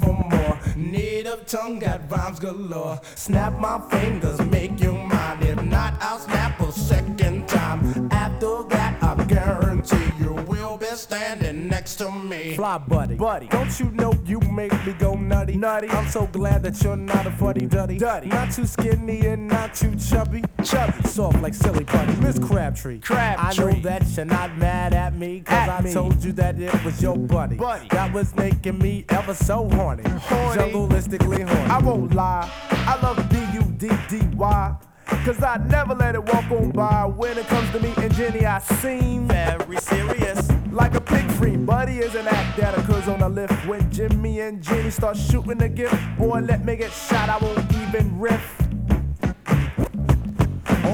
Tongue 1.36 1.78
got 1.78 2.10
rhymes 2.10 2.40
galore. 2.40 3.00
Snap 3.14 3.58
my 3.58 3.80
fingers, 3.90 4.40
make 4.46 4.80
you 4.80 4.92
mine. 4.92 5.42
If 5.42 5.62
not, 5.62 5.94
I'll 6.00 6.18
snap 6.18 6.60
a 6.60 6.72
second 6.72 7.48
time. 7.48 8.08
After 8.10 8.62
that, 8.68 9.02
I 9.02 9.24
guarantee 9.24 10.10
you 10.18 10.32
will 10.46 10.76
be 10.78 10.86
standing 10.86 11.47
next 11.78 11.94
to 11.94 12.10
me. 12.10 12.56
Fly 12.56 12.76
buddy, 12.78 13.14
buddy. 13.14 13.46
Don't 13.46 13.78
you 13.78 13.88
know 13.92 14.12
you 14.26 14.40
make 14.40 14.72
me 14.84 14.92
go 14.94 15.14
nutty, 15.14 15.56
nutty? 15.56 15.88
I'm 15.90 16.08
so 16.08 16.26
glad 16.26 16.64
that 16.64 16.82
you're 16.82 16.96
not 16.96 17.24
a 17.24 17.30
fuddy 17.30 17.66
duddy, 17.66 17.98
duddy. 17.98 18.26
Not 18.26 18.50
too 18.50 18.66
skinny 18.66 19.24
and 19.26 19.46
not 19.46 19.74
too 19.74 19.94
chubby, 19.94 20.42
chubby. 20.64 21.08
Soft 21.08 21.40
like 21.40 21.54
silly 21.54 21.84
putty, 21.84 22.16
Miss 22.16 22.36
Crabtree. 22.40 22.98
Crabtree. 22.98 23.64
I 23.64 23.72
know 23.72 23.80
that 23.82 24.04
you're 24.08 24.24
not 24.24 24.58
mad 24.58 24.92
at 24.92 25.14
me, 25.14 25.40
cause 25.42 25.54
At 25.54 25.68
I 25.68 25.80
me. 25.82 25.92
told 25.92 26.24
you 26.24 26.32
that 26.32 26.58
it 26.60 26.84
was 26.84 27.00
your 27.00 27.16
buddy. 27.16 27.54
Buddy. 27.54 27.86
That 27.90 28.12
was 28.12 28.34
making 28.34 28.78
me 28.80 29.04
ever 29.10 29.32
so 29.34 29.68
horny. 29.70 30.02
Horny. 30.08 30.60
Jungleistically 30.60 31.48
horny. 31.48 31.70
I 31.70 31.78
won't 31.78 32.12
lie, 32.12 32.50
I 32.72 33.00
love 33.00 33.18
B-U-D-D-Y. 33.30 34.76
Cause 35.24 35.42
I 35.42 35.56
never 35.68 35.94
let 35.94 36.14
it 36.14 36.24
walk 36.32 36.50
on 36.50 36.70
by. 36.70 37.04
When 37.04 37.36
it 37.38 37.46
comes 37.48 37.70
to 37.72 37.80
me 37.80 37.92
and 37.96 38.14
Jenny, 38.14 38.46
I 38.46 38.58
seem 38.60 39.28
very 39.28 39.76
serious. 39.78 40.48
Like 40.70 40.94
a 40.94 41.00
pig 41.00 41.30
free, 41.32 41.56
buddy 41.56 41.98
is 41.98 42.14
an 42.14 42.28
act 42.28 42.58
that 42.58 42.76
occurs 42.78 43.08
on 43.08 43.20
the 43.20 43.28
lift. 43.28 43.66
When 43.66 43.90
Jimmy 43.90 44.40
and 44.40 44.62
Jenny 44.62 44.90
start 44.90 45.16
shooting 45.16 45.58
the 45.58 45.68
gift, 45.68 45.94
boy, 46.18 46.40
let 46.40 46.64
me 46.64 46.76
get 46.76 46.92
shot, 46.92 47.28
I 47.28 47.38
won't 47.38 47.58
even 47.74 48.18
riff. 48.18 48.60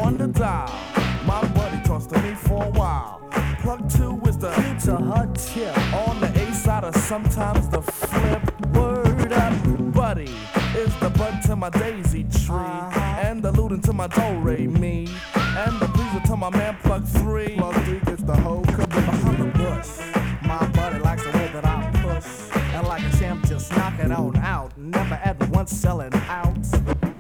On 0.03 0.17
the 0.17 0.29
dial, 0.29 0.73
my 1.27 1.41
buddy 1.55 1.83
talks 1.85 2.07
to 2.07 2.21
me 2.23 2.35
for 2.35 2.65
a 2.65 2.71
while. 2.71 3.21
Plug 3.61 3.89
two 3.91 4.21
is 4.29 4.37
the 4.37 4.51
To 4.85 4.97
her 4.97 5.27
tip. 5.35 5.77
on 6.09 6.21
the 6.21 6.27
A 6.29 6.53
side 6.55 6.85
or 6.85 6.93
sometimes 6.93 7.69
the 7.69 7.81
flip. 7.83 8.43
Word 8.75 9.33
up, 9.33 9.55
buddy 9.95 10.31
is 10.77 10.95
the 11.01 11.11
bud 11.11 11.41
to 11.47 11.57
my 11.57 11.71
daisy 11.71 12.25
tree, 12.25 12.81
and 13.35 13.43
the 13.43 13.51
lute 13.51 13.83
to 13.83 13.93
my 13.93 14.07
do 14.07 14.39
re 14.39 14.69
me. 14.69 15.09
and 15.35 15.81
the 15.81 15.89
pleaser 15.89 16.25
to 16.25 16.37
my 16.37 16.51
man 16.51 16.77
plug 16.85 17.05
three. 17.05 17.57
Plug 17.57 17.75
three 17.85 17.99
gets 18.01 18.23
the 18.23 18.37
whole 18.37 18.63
caboose. 18.63 18.87
Behind 18.87 19.39
the 19.39 19.59
bush, 19.59 19.89
My 20.47 20.65
buddy 20.69 21.01
likes 21.01 21.25
the 21.25 21.31
way 21.31 21.51
that 21.53 21.65
I 21.65 21.91
push. 22.03 22.57
And 22.75 22.87
like 22.87 23.03
a 23.03 23.17
champ, 23.19 23.45
just 23.49 23.73
knock 23.73 23.99
it 23.99 24.13
on 24.13 24.37
out. 24.37 24.79
Never 24.79 25.21
ever 25.25 25.47
once 25.47 25.73
selling 25.73 26.15
out. 26.29 27.14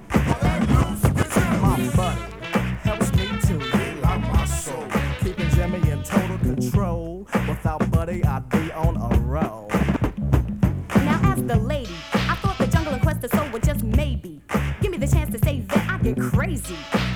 Get 16.04 16.20
crazy. 16.20 17.13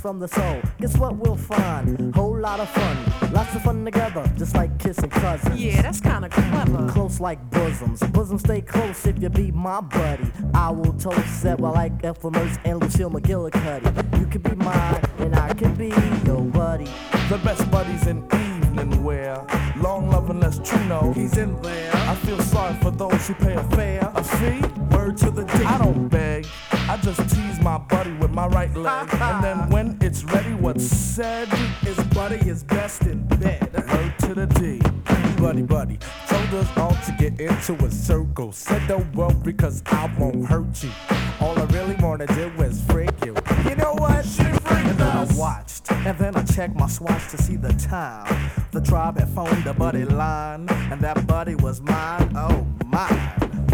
From 0.00 0.18
the 0.18 0.28
soul, 0.28 0.62
guess 0.80 0.96
what 0.96 1.16
we'll 1.16 1.36
find? 1.36 2.14
Whole 2.14 2.38
lot 2.38 2.58
of 2.58 2.68
fun, 2.70 3.32
lots 3.32 3.54
of 3.54 3.62
fun 3.62 3.84
together, 3.84 4.24
just 4.36 4.54
like 4.54 4.78
kissing 4.78 5.10
cousins. 5.10 5.60
Yeah, 5.60 5.82
that's 5.82 6.00
kinda 6.00 6.28
clever. 6.28 6.88
Close 6.88 7.20
like 7.20 7.38
bosoms, 7.50 8.00
bosoms 8.00 8.40
stay 8.40 8.62
close 8.62 9.06
if 9.06 9.22
you 9.22 9.28
be 9.28 9.50
my 9.52 9.80
buddy. 9.80 10.32
I 10.54 10.70
will 10.70 10.94
toast 10.94 11.42
that 11.42 11.60
while 11.60 11.74
like 11.74 11.92
Ethel 12.02 12.34
and 12.64 12.80
Lucille 12.80 13.10
McGillicuddy. 13.10 14.18
You 14.18 14.26
can 14.26 14.40
be 14.42 14.54
mine, 14.56 15.02
and 15.18 15.36
I 15.36 15.52
can 15.52 15.74
be 15.74 15.92
your 16.24 16.42
buddy. 16.42 16.88
The 17.28 17.38
best 17.44 17.70
buddies 17.70 18.06
in 18.06 18.24
evening 18.32 19.04
wear. 19.04 19.44
Long 19.76 20.10
love 20.10 20.30
and 20.30 20.40
less 20.40 20.58
true 20.58 20.84
know. 20.84 21.12
He's 21.14 21.36
in 21.36 21.60
there. 21.62 21.90
I 21.94 22.14
feel 22.16 22.40
sorry 22.40 22.74
for 22.82 22.90
those 22.90 23.28
who 23.28 23.34
pay 23.34 23.54
a 23.54 23.64
fare. 23.70 24.04
Uh, 24.04 24.20
a 24.20 24.24
fee? 24.24 24.60
Word 24.94 25.16
to 25.18 25.30
the 25.30 25.44
D. 25.44 25.64
I 25.64 25.78
don't 25.78 26.08
beg. 26.08 26.19
My 28.40 28.46
right 28.48 28.74
leg. 28.74 29.08
and 29.20 29.44
then 29.44 29.70
when 29.70 29.98
it's 30.00 30.24
ready, 30.24 30.54
what's 30.54 30.84
said 30.84 31.48
is 31.86 31.98
buddy 32.14 32.36
is 32.48 32.62
best 32.64 33.02
in 33.02 33.26
bed. 33.26 33.70
Word 33.92 34.14
to 34.20 34.34
the 34.34 34.46
D. 34.46 34.80
Buddy, 35.40 35.62
buddy, 35.62 35.98
told 36.28 36.54
us 36.54 36.68
all 36.76 36.96
to 37.06 37.12
get 37.18 37.38
into 37.40 37.74
a 37.84 37.90
circle. 37.90 38.52
Said 38.52 38.82
don't 38.88 39.14
worry, 39.14 39.52
cause 39.52 39.82
I 39.86 40.10
won't 40.18 40.46
hurt 40.46 40.82
you. 40.82 40.90
All 41.40 41.58
I 41.58 41.64
really 41.64 41.96
wanna 41.96 42.26
do 42.28 42.50
is 42.62 42.82
freak 42.84 43.12
you. 43.24 43.34
You 43.68 43.76
know 43.76 43.94
what? 43.94 44.24
She 44.24 44.44
freaked 44.44 44.88
And 44.90 44.98
then 44.98 45.16
I 45.16 45.26
watched, 45.34 45.90
and 45.92 46.18
then 46.18 46.36
I 46.36 46.42
checked 46.44 46.76
my 46.76 46.88
swatch 46.88 47.30
to 47.30 47.38
see 47.38 47.56
the 47.56 47.72
time. 47.74 48.50
The 48.72 48.80
tribe 48.80 49.18
had 49.18 49.28
phoned 49.30 49.66
a 49.66 49.74
buddy 49.74 50.04
line, 50.04 50.66
and 50.90 51.00
that 51.00 51.26
buddy 51.26 51.56
was 51.56 51.80
mine. 51.80 52.32
Oh, 52.36 52.66
mine. 52.86 53.69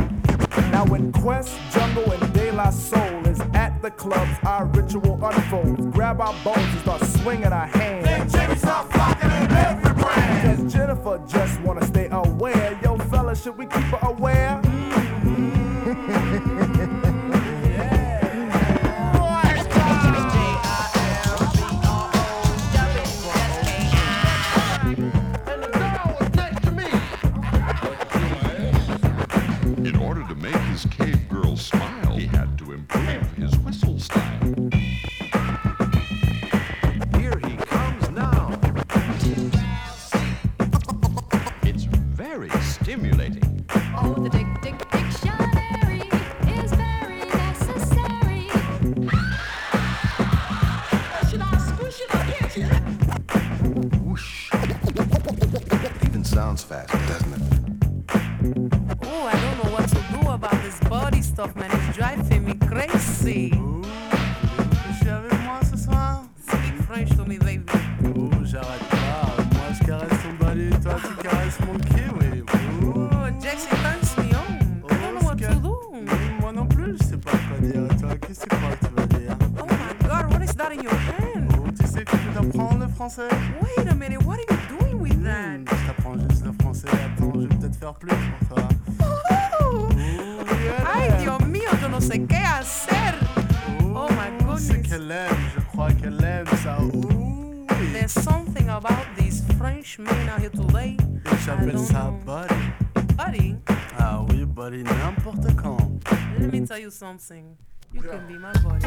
Now 0.71 0.85
in 0.95 1.13
Quest, 1.13 1.59
Jungle, 1.73 2.13
and 2.13 2.33
De 2.33 2.51
La 2.53 2.71
Soul 2.71 3.27
is 3.27 3.41
at 3.55 3.81
the 3.83 3.91
clubs, 3.91 4.39
our 4.45 4.67
ritual 4.67 5.19
unfolds. 5.25 5.87
Grab 5.95 6.21
our 6.21 6.35
bones 6.45 6.59
and 6.59 6.81
start 6.81 7.03
swinging 7.05 7.53
our 7.53 7.67
hands. 7.67 8.05
Then 8.05 8.29
Jimmy 8.29 8.57
start 8.57 8.93
flocking 8.93 9.31
in 9.31 9.51
every 9.53 9.95
brand. 9.95 10.59
Cause 10.59 10.73
Jennifer 10.73 11.21
just 11.27 11.61
wanna 11.61 11.87
stay 11.87 12.09
aware. 12.11 12.79
Yo, 12.83 12.97
fella, 12.99 13.35
should 13.37 13.57
we 13.57 13.67
keep 13.67 13.85
her 13.85 14.09
aware? 14.09 14.61
In 14.65 16.26
let 107.03 107.09
me 107.09 107.19
you 107.19 107.19
something. 107.19 107.57
You 107.93 108.03
can 108.03 108.27
be 108.27 108.39
my 108.39 108.53
buddy. 108.53 108.87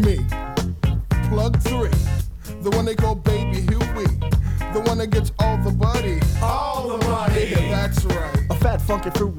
Me, 0.00 0.24
plug 1.28 1.60
three, 1.62 1.90
the 2.62 2.70
one 2.70 2.84
they 2.84 2.94
call 2.94 3.14
Baby 3.14 3.60
Huey, 3.62 4.06
the 4.72 4.82
one 4.86 4.98
that 4.98 5.10
gets 5.10 5.32
all 5.38 5.56
the 5.58 5.70
buddy. 5.70 6.20
All 6.42 6.88
the 6.88 6.98
buddy. 6.98 7.48
Yeah, 7.50 7.86
that's 7.86 8.04
right. 8.04 8.46
A 8.50 8.54
fat 8.54 8.80
funky 8.80 9.10
fruit 9.10 9.34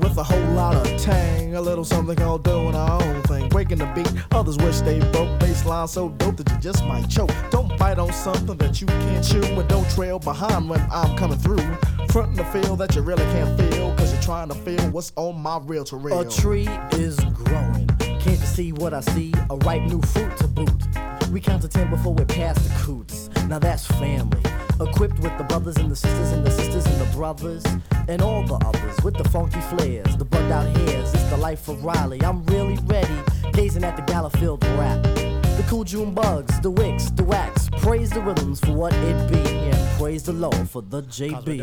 little 1.80 1.98
something 1.98 2.16
called 2.18 2.44
doing 2.44 2.76
our 2.76 3.02
own 3.02 3.22
thing. 3.24 3.48
Breaking 3.48 3.78
the 3.78 3.86
beat, 3.96 4.12
others 4.32 4.58
wish 4.58 4.82
they 4.82 5.00
broke. 5.12 5.40
Baseline 5.40 5.88
so 5.88 6.10
dope 6.10 6.36
that 6.38 6.52
you 6.52 6.58
just 6.58 6.84
might 6.84 7.08
choke. 7.10 7.32
Don't 7.52 7.78
bite 7.78 7.98
on 7.98 8.12
something 8.12 8.58
that 8.58 8.82
you 8.82 8.88
can't 8.88 9.24
chew. 9.26 9.42
And 9.42 9.68
don't 9.70 9.90
trail 9.92 10.20
behind 10.20 10.70
when 10.70 10.82
I'm 10.92 11.16
coming 11.18 11.38
through. 11.38 11.64
Frontin' 12.12 12.36
the 12.36 12.44
feel 12.46 12.76
that 12.76 12.96
you 12.96 13.02
really 13.02 13.24
can't 13.26 13.58
feel. 13.58 13.96
Cause 13.96 14.12
you're 14.12 14.22
trying 14.22 14.50
to 14.50 14.56
feel 14.56 14.82
what's 14.92 15.14
on 15.16 15.40
my 15.40 15.60
real 15.60 15.86
to 15.86 15.96
real. 15.96 16.20
A 16.20 16.30
tree 16.30 16.68
is 16.92 17.18
growing. 17.34 17.88
Can't 17.98 18.26
you 18.26 18.46
see 18.58 18.74
what 18.74 18.94
I 18.94 19.00
see? 19.00 19.34
A 19.50 19.56
ripe 19.58 19.84
new 19.84 20.02
fruit 20.02 20.36
to 20.38 20.48
boot. 20.48 20.84
We 21.32 21.40
count 21.40 21.62
to 21.62 21.70
ten 21.70 21.90
before 21.90 22.14
we 22.14 22.26
pass 22.26 22.60
the 22.60 22.76
coots. 22.84 23.30
Now 23.48 23.60
that's 23.60 23.86
family. 23.86 24.42
Equipped 24.82 25.20
with 25.20 25.38
the 25.38 25.44
brothers 25.44 25.76
and 25.78 25.92
the 25.92 25.96
sisters 25.96 26.32
and 26.32 26.46
the 26.46 26.52
sisters 26.52 26.86
and 26.86 27.02
the 27.02 27.16
brothers. 27.16 27.66
And 28.08 28.22
all 28.22 28.44
the 28.44 28.56
others 28.66 28.96
with 29.04 29.16
the 29.16 29.28
funky 29.30 29.60
flares, 29.62 30.16
the 30.16 30.26
bugged 30.26 30.52
out 30.52 30.66
hairs. 30.78 31.14
It's 31.14 31.24
the 31.26 31.38
life 31.38 31.68
of 31.68 31.84
Riley. 31.84 32.22
I'm 32.24 32.46
really 32.46 32.78
ready. 32.86 33.14
Gazing 33.52 33.84
at 33.84 33.96
the 33.98 34.04
gala 34.04 34.30
filled 34.30 34.64
rap. 34.80 35.04
The 35.04 35.66
cool 35.68 35.84
June 35.84 36.14
bugs, 36.14 36.58
the 36.62 36.72
wicks, 36.72 37.10
the 37.12 37.24
wax. 37.24 37.70
Praise 37.80 38.10
the 38.10 38.22
rhythms 38.22 38.62
for 38.62 38.72
what 38.72 38.94
it 38.94 39.30
be. 39.30 39.40
And 39.40 40.00
praise 40.00 40.24
the 40.24 40.32
Lord 40.34 40.70
for 40.70 40.82
the 40.82 41.04
JBs. 41.04 41.60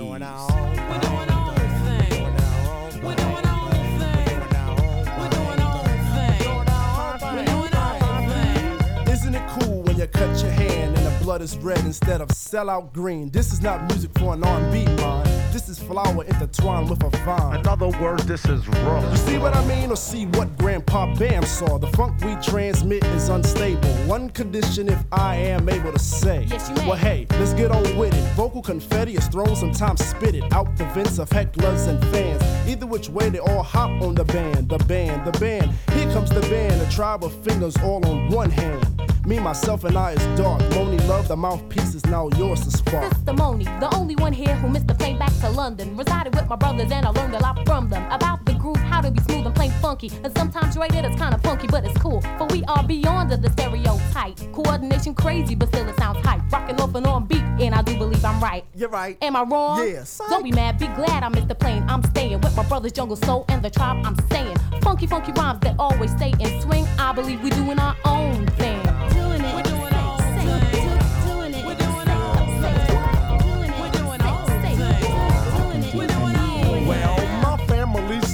Isn't 9.09 9.35
it 9.35 9.49
cool 9.59 9.83
when 9.83 9.97
you 9.97 10.07
cut 10.07 10.43
your 10.43 10.51
hand 10.51 10.73
and 10.87 10.96
the 10.96 10.96
blood 11.27 11.43
is 11.43 11.59
red 11.59 11.81
instead 11.81 12.21
of 12.21 12.29
sellout 12.29 12.93
green? 12.93 13.29
This 13.31 13.53
is 13.53 13.61
not 13.61 13.83
music 13.89 14.13
for 14.17 14.35
an 14.35 14.45
R&B 14.45 14.85
mind. 15.03 15.27
This 15.53 15.69
is 15.69 15.77
flower 15.77 16.23
intertwined 16.23 16.89
with 16.89 17.03
a 17.03 17.11
vine. 17.25 17.59
In 17.59 17.67
other 17.67 17.89
words, 18.01 18.25
this 18.27 18.45
is 18.45 18.69
raw. 18.69 19.11
You 19.11 19.17
see 19.17 19.37
what 19.37 19.57
I 19.57 19.67
mean, 19.67 19.91
or 19.91 19.97
see 19.97 20.27
what 20.27 20.57
Grandpa 20.57 21.13
Bam 21.17 21.43
saw? 21.43 21.79
The 21.79 21.89
funk 21.89 22.25
we 22.25 22.37
transmit 22.37 23.03
is 23.07 23.29
unstable. 23.29 23.89
One 24.07 24.31
condition, 24.31 24.89
if 24.89 25.03
I 25.11 25.35
am 25.35 25.69
able 25.69 25.93
to 25.93 25.99
say. 25.99 26.47
Yes, 26.49 26.69
you 26.69 26.77
may. 26.77 26.87
Well, 26.87 26.97
hey, 26.97 27.27
let's 27.31 27.55
get 27.55 27.73
on 27.73 27.83
with 27.99 28.15
it. 28.15 28.35
Vocal 28.37 28.63
confetti 28.63 29.17
is 29.17 29.27
thrown, 29.27 29.57
sometimes 29.57 30.07
spit 30.07 30.37
it 30.37 30.53
out 30.53 30.77
the 30.77 30.85
vents 30.95 31.19
of 31.19 31.29
hecklers 31.31 31.89
and 31.89 32.01
fans. 32.15 32.41
Either 32.69 32.87
which 32.87 33.09
way, 33.09 33.31
they 33.31 33.41
all 33.41 33.65
hop 33.65 33.91
on 34.01 34.15
the 34.15 34.25
band, 34.27 34.69
the 34.69 34.79
band, 34.85 35.25
the 35.27 35.37
band. 35.41 35.73
Here 35.91 36.09
comes 36.13 36.31
the 36.31 36.43
band, 36.43 36.81
a 36.81 36.89
tribe 36.89 37.25
of 37.25 37.33
fingers 37.43 37.77
all 37.79 38.07
on 38.07 38.29
one 38.29 38.53
hand. 38.53 39.16
Me, 39.27 39.41
myself, 39.41 39.83
and 39.83 39.99
I 39.99 40.13
is 40.13 40.39
dark. 40.39 40.61
Monie 40.71 41.05
Love, 41.09 41.27
the 41.27 41.37
mouthpiece 41.37 41.97
is 41.97 42.07
now 42.07 42.29
yours 42.39 42.61
to 42.61 42.71
spark. 42.71 43.13
Sister 43.13 43.33
Monie, 43.33 43.65
the 43.81 43.93
only 43.97 44.15
one 44.15 44.33
here 44.33 44.55
who 44.55 44.69
missed 44.69 44.87
the 44.87 44.95
plane 44.95 45.19
back 45.19 45.33
to 45.41 45.51
London. 45.51 45.97
Resided 45.97 46.33
with 46.33 46.49
my 46.49 46.55
brothers 46.55 46.93
and 46.93 47.05
I 47.05 47.11
learned 47.11 47.35
a 47.35 47.41
lot 47.41 47.59
from 47.67 47.91
them 47.91 48.09
about 48.13 48.47
the 48.47 48.55
groove, 48.55 48.77
how 48.77 49.01
to 49.01 49.11
be 49.11 49.21
smooth 49.25 49.45
and 49.45 49.55
plain 49.55 49.73
funky. 49.83 50.13
And 50.23 50.33
sometimes 50.39 50.77
rated 50.77 51.05
it's 51.05 51.17
kinda 51.17 51.39
funky, 51.39 51.67
but 51.67 51.85
it's 51.85 51.99
cool. 51.99 52.21
For 52.39 52.47
we 52.47 52.63
are 52.69 52.85
beyond 52.85 53.31
the 53.33 53.51
stereotype. 53.51 54.39
Coordination 54.53 55.13
crazy, 55.13 55.57
but 55.57 55.71
still 55.71 55.89
it 55.89 55.99
sounds 55.99 56.25
hype. 56.25 56.43
Rocking 56.53 56.81
off 56.81 56.95
and 56.95 57.07
on 57.09 57.27
beat, 57.27 57.43
and 57.59 57.75
I 57.75 57.83
do 57.83 57.99
believe 57.99 58.25
I'm 58.25 58.41
right. 58.41 58.65
You're 58.77 58.91
right. 58.91 59.19
Am 59.23 59.35
I 59.35 59.43
wrong? 59.43 59.89
Yes. 59.89 60.21
Don't 60.31 60.45
be 60.45 60.53
mad, 60.53 60.79
be 60.79 60.87
glad 60.87 61.25
I 61.25 61.29
missed 61.31 61.49
the 61.49 61.57
plane. 61.57 61.85
I'm 61.89 62.05
staying 62.05 62.41
with 62.43 62.57
my 62.57 62.63
brothers 62.69 62.93
Jungle 62.93 63.17
Soul 63.17 63.45
and 63.49 63.61
the 63.61 63.71
tribe 63.71 64.07
I'm 64.07 64.17
saying. 64.31 64.57
Funky, 64.83 65.09
funky 65.09 65.33
rhymes 65.33 65.59
that 65.63 65.75
always 65.81 66.13
stay 66.13 66.33
in 66.39 66.61
swing. 66.63 66.87
I 66.97 67.11
believe 67.13 67.43
we're 67.43 67.51
doing 67.51 67.81
our 67.81 67.97
own 68.05 68.47
thing. 68.59 68.86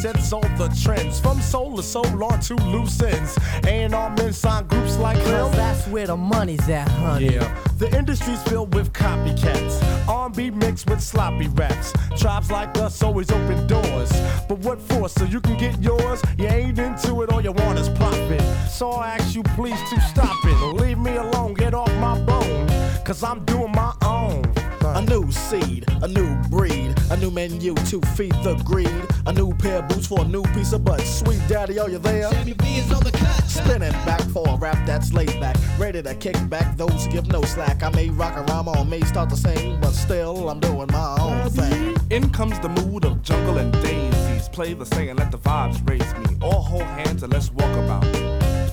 Sets 0.03 0.32
all 0.32 0.40
the 0.59 0.68
trends 0.82 1.20
from 1.20 1.40
soul 1.40 1.76
to 1.76 1.82
soul 1.82 2.24
on 2.24 2.40
to 2.40 2.57
loose 2.57 3.00
ends. 3.00 3.38
A&R 3.64 4.11
men 4.16 4.32
sign 4.32 4.66
groups 4.66 4.96
like 4.98 5.16
him. 5.18 5.53
that's 5.53 5.86
where 5.86 6.09
the 6.09 6.16
money's 6.16 6.68
at, 6.68 6.88
honey. 6.88 7.34
Yeah, 7.34 7.57
the 7.78 7.88
industry's 7.96 8.42
filled 8.42 8.74
with 8.74 8.92
copycats. 8.92 9.80
R&B 10.09 10.50
mixed 10.50 10.90
with 10.90 11.00
sloppy 11.00 11.46
raps. 11.50 11.92
Tribes 12.16 12.50
like 12.50 12.76
us 12.78 13.00
always 13.00 13.30
open 13.30 13.64
doors. 13.68 14.11
But 14.48 14.59
what 14.59 14.80
for? 14.80 15.09
So 15.09 15.22
you 15.24 15.40
can 15.40 15.57
get 15.57 15.80
yours? 15.80 16.20
You 16.36 16.48
ain't 16.48 16.80
into 16.80 17.22
it, 17.22 17.30
all 17.30 17.40
you 17.40 17.53
want 17.53 17.78
is 17.78 17.88
profit. 17.90 18.42
So 18.68 18.90
I 18.90 19.14
ask 19.18 19.36
you 19.36 19.44
please 19.55 19.78
to 19.90 20.00
stop 20.00 20.36
it. 20.44 20.74
Leave 20.80 20.98
me 20.98 21.14
alone, 21.14 21.55
get 21.55 21.74
off 21.74 21.92
my 22.00 22.18
bone. 22.24 22.66
Cause 23.05 23.22
I'm 23.22 23.44
doing 23.44 23.70
my 23.70 23.94
own. 24.03 24.61
A 24.84 25.00
new 25.02 25.30
seed, 25.30 25.84
a 26.02 26.08
new 26.08 26.36
breed, 26.50 26.94
a 27.10 27.16
new 27.16 27.30
menu 27.30 27.74
to 27.74 28.00
feed 28.16 28.32
the 28.42 28.60
greed. 28.64 28.90
A 29.26 29.32
new 29.32 29.54
pair 29.54 29.78
of 29.78 29.88
boots 29.88 30.06
for 30.08 30.20
a 30.22 30.24
new 30.24 30.42
piece 30.54 30.72
of 30.72 30.84
butt. 30.84 31.00
Sweet 31.00 31.40
daddy, 31.48 31.78
are 31.78 31.88
you 31.88 31.98
there? 31.98 32.28
Sammy 32.30 32.54
B 32.54 32.64
is 32.78 32.92
on 32.92 33.02
the 33.04 33.12
cut. 33.12 33.44
Spinning 33.44 33.92
back 34.04 34.20
for 34.30 34.46
a 34.48 34.56
rap 34.56 34.84
that's 34.84 35.12
laid 35.12 35.38
back. 35.40 35.56
Ready 35.78 36.02
to 36.02 36.14
kick 36.16 36.36
back 36.48 36.76
those 36.76 37.06
who 37.06 37.12
give 37.12 37.28
no 37.28 37.42
slack. 37.42 37.82
I 37.82 37.90
may 37.90 38.10
rock 38.10 38.36
a 38.36 38.42
rhyme 38.52 38.68
or 38.68 38.84
may 38.84 39.00
start 39.02 39.30
to 39.30 39.36
sing, 39.36 39.78
but 39.80 39.92
still 39.92 40.48
I'm 40.48 40.58
doing 40.58 40.88
my 40.90 41.16
own 41.20 41.48
thing. 41.50 41.96
In 42.10 42.30
comes 42.30 42.58
the 42.58 42.68
mood 42.68 43.04
of 43.04 43.22
jungle 43.22 43.58
and 43.58 43.72
daisies. 43.82 44.48
Play 44.48 44.74
the 44.74 44.84
saying, 44.84 45.16
let 45.16 45.30
the 45.30 45.38
vibes 45.38 45.88
raise 45.88 46.12
me. 46.14 46.36
All 46.42 46.62
hold 46.62 46.82
hands 46.82 47.22
and 47.22 47.32
let's 47.32 47.50
walk 47.52 47.74
about. 47.76 48.04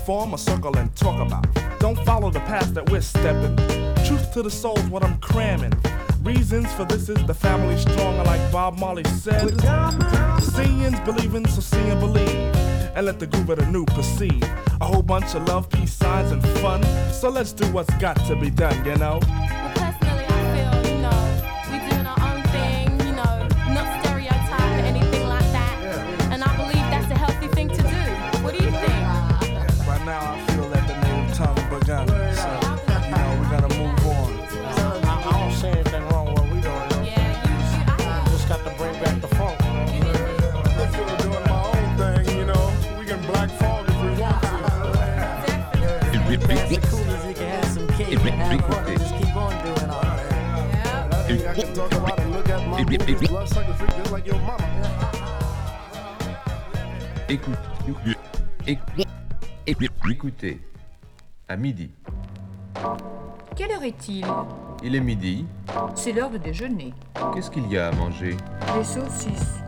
Form 0.05 0.33
a 0.33 0.37
circle 0.37 0.75
and 0.77 0.93
talk 0.95 1.19
about. 1.25 1.45
Don't 1.79 2.03
follow 2.03 2.31
the 2.31 2.41
path 2.41 2.73
that 2.73 2.89
we're 2.89 3.01
stepping. 3.01 3.88
Truth 4.09 4.33
to 4.33 4.41
the 4.41 4.49
soul's 4.49 4.81
what 4.85 5.03
I'm 5.03 5.19
cramming. 5.19 5.71
Reasons 6.23 6.73
for 6.73 6.83
this 6.83 7.09
is 7.09 7.23
the 7.27 7.33
family 7.35 7.77
strong, 7.77 8.17
like 8.25 8.51
Bob 8.51 8.79
Marley 8.79 9.03
said. 9.03 9.51
Seeing's 10.41 10.99
believing, 11.01 11.45
so 11.45 11.61
see 11.61 11.77
and 11.77 11.99
believe. 11.99 12.55
And 12.95 13.05
let 13.05 13.19
the 13.19 13.27
groove 13.27 13.51
of 13.51 13.59
the 13.59 13.67
new 13.67 13.85
proceed. 13.85 14.43
A 14.81 14.85
whole 14.85 15.03
bunch 15.03 15.35
of 15.35 15.47
love, 15.47 15.69
peace 15.69 15.93
signs, 15.93 16.31
and 16.31 16.43
fun. 16.57 16.81
So 17.13 17.29
let's 17.29 17.53
do 17.53 17.71
what's 17.71 17.93
got 17.97 18.15
to 18.25 18.35
be 18.35 18.49
done, 18.49 18.83
you 18.83 18.95
know? 18.95 19.19
Écoutez, 60.19 60.59
à 61.47 61.55
midi. 61.55 61.91
Quelle 63.55 63.71
heure 63.71 63.83
est-il? 63.83 64.25
Il 64.83 64.95
est 64.95 64.99
midi. 64.99 65.45
C'est 65.95 66.11
l'heure 66.11 66.29
de 66.29 66.37
déjeuner. 66.37 66.93
Qu'est-ce 67.33 67.49
qu'il 67.49 67.71
y 67.71 67.77
a 67.77 67.87
à 67.87 67.91
manger? 67.93 68.35
Des 68.75 68.83
saucisses, 68.83 69.59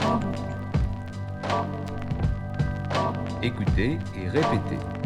sans 0.00 0.16
doute. 0.16 0.38
Écoutez 3.42 3.98
et 4.16 4.28
répétez. 4.30 4.97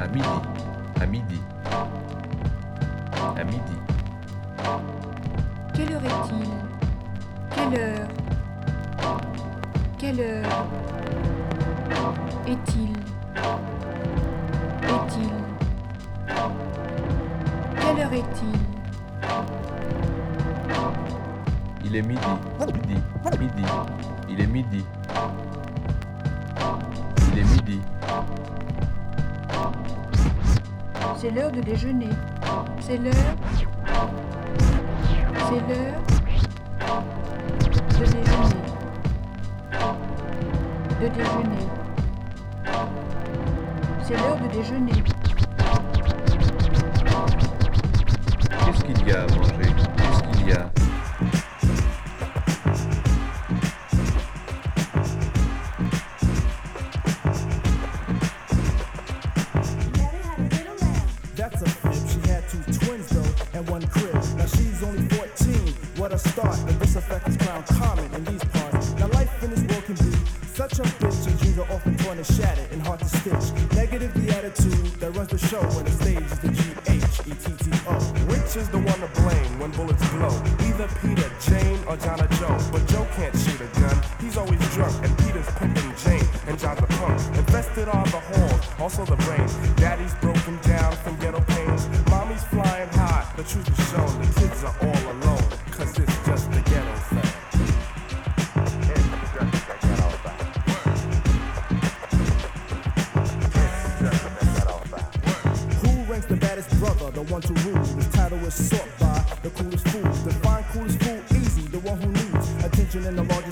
À 0.00 0.06
midi. 0.08 0.28
À 1.00 1.06
midi. 1.06 1.40
À 3.36 3.44
midi. 3.44 3.78
Quelle 5.72 5.92
heure 5.92 6.04
est-il? 6.04 6.48
Quelle 7.50 7.80
heure? 7.80 8.08
Quelle 9.98 10.20
heure? 10.20 10.66
Est-il? 12.46 12.92
Est-il? 14.82 15.30
Quelle 17.80 18.00
heure 18.00 18.12
est-il? 18.12 18.58
Il 21.84 21.96
est 21.96 22.02
midi. 22.02 22.20
Midi. 22.60 23.00
Midi. 23.40 23.64
Il 24.28 24.40
est 24.40 24.46
midi. 24.46 24.84
C'est 31.24 31.30
l'heure 31.30 31.50
de 31.50 31.62
déjeuner. 31.62 32.10
C'est 32.80 32.98
l'heure. 32.98 33.14
C'est 35.48 35.60
l'heure 35.68 36.02
de 37.88 38.04
déjeuner. 38.04 38.60
De 41.00 41.08
déjeuner. 41.08 41.66
C'est 44.02 44.16
l'heure 44.18 44.36
de 44.36 44.48
déjeuner. 44.52 45.13
Show 75.54 76.03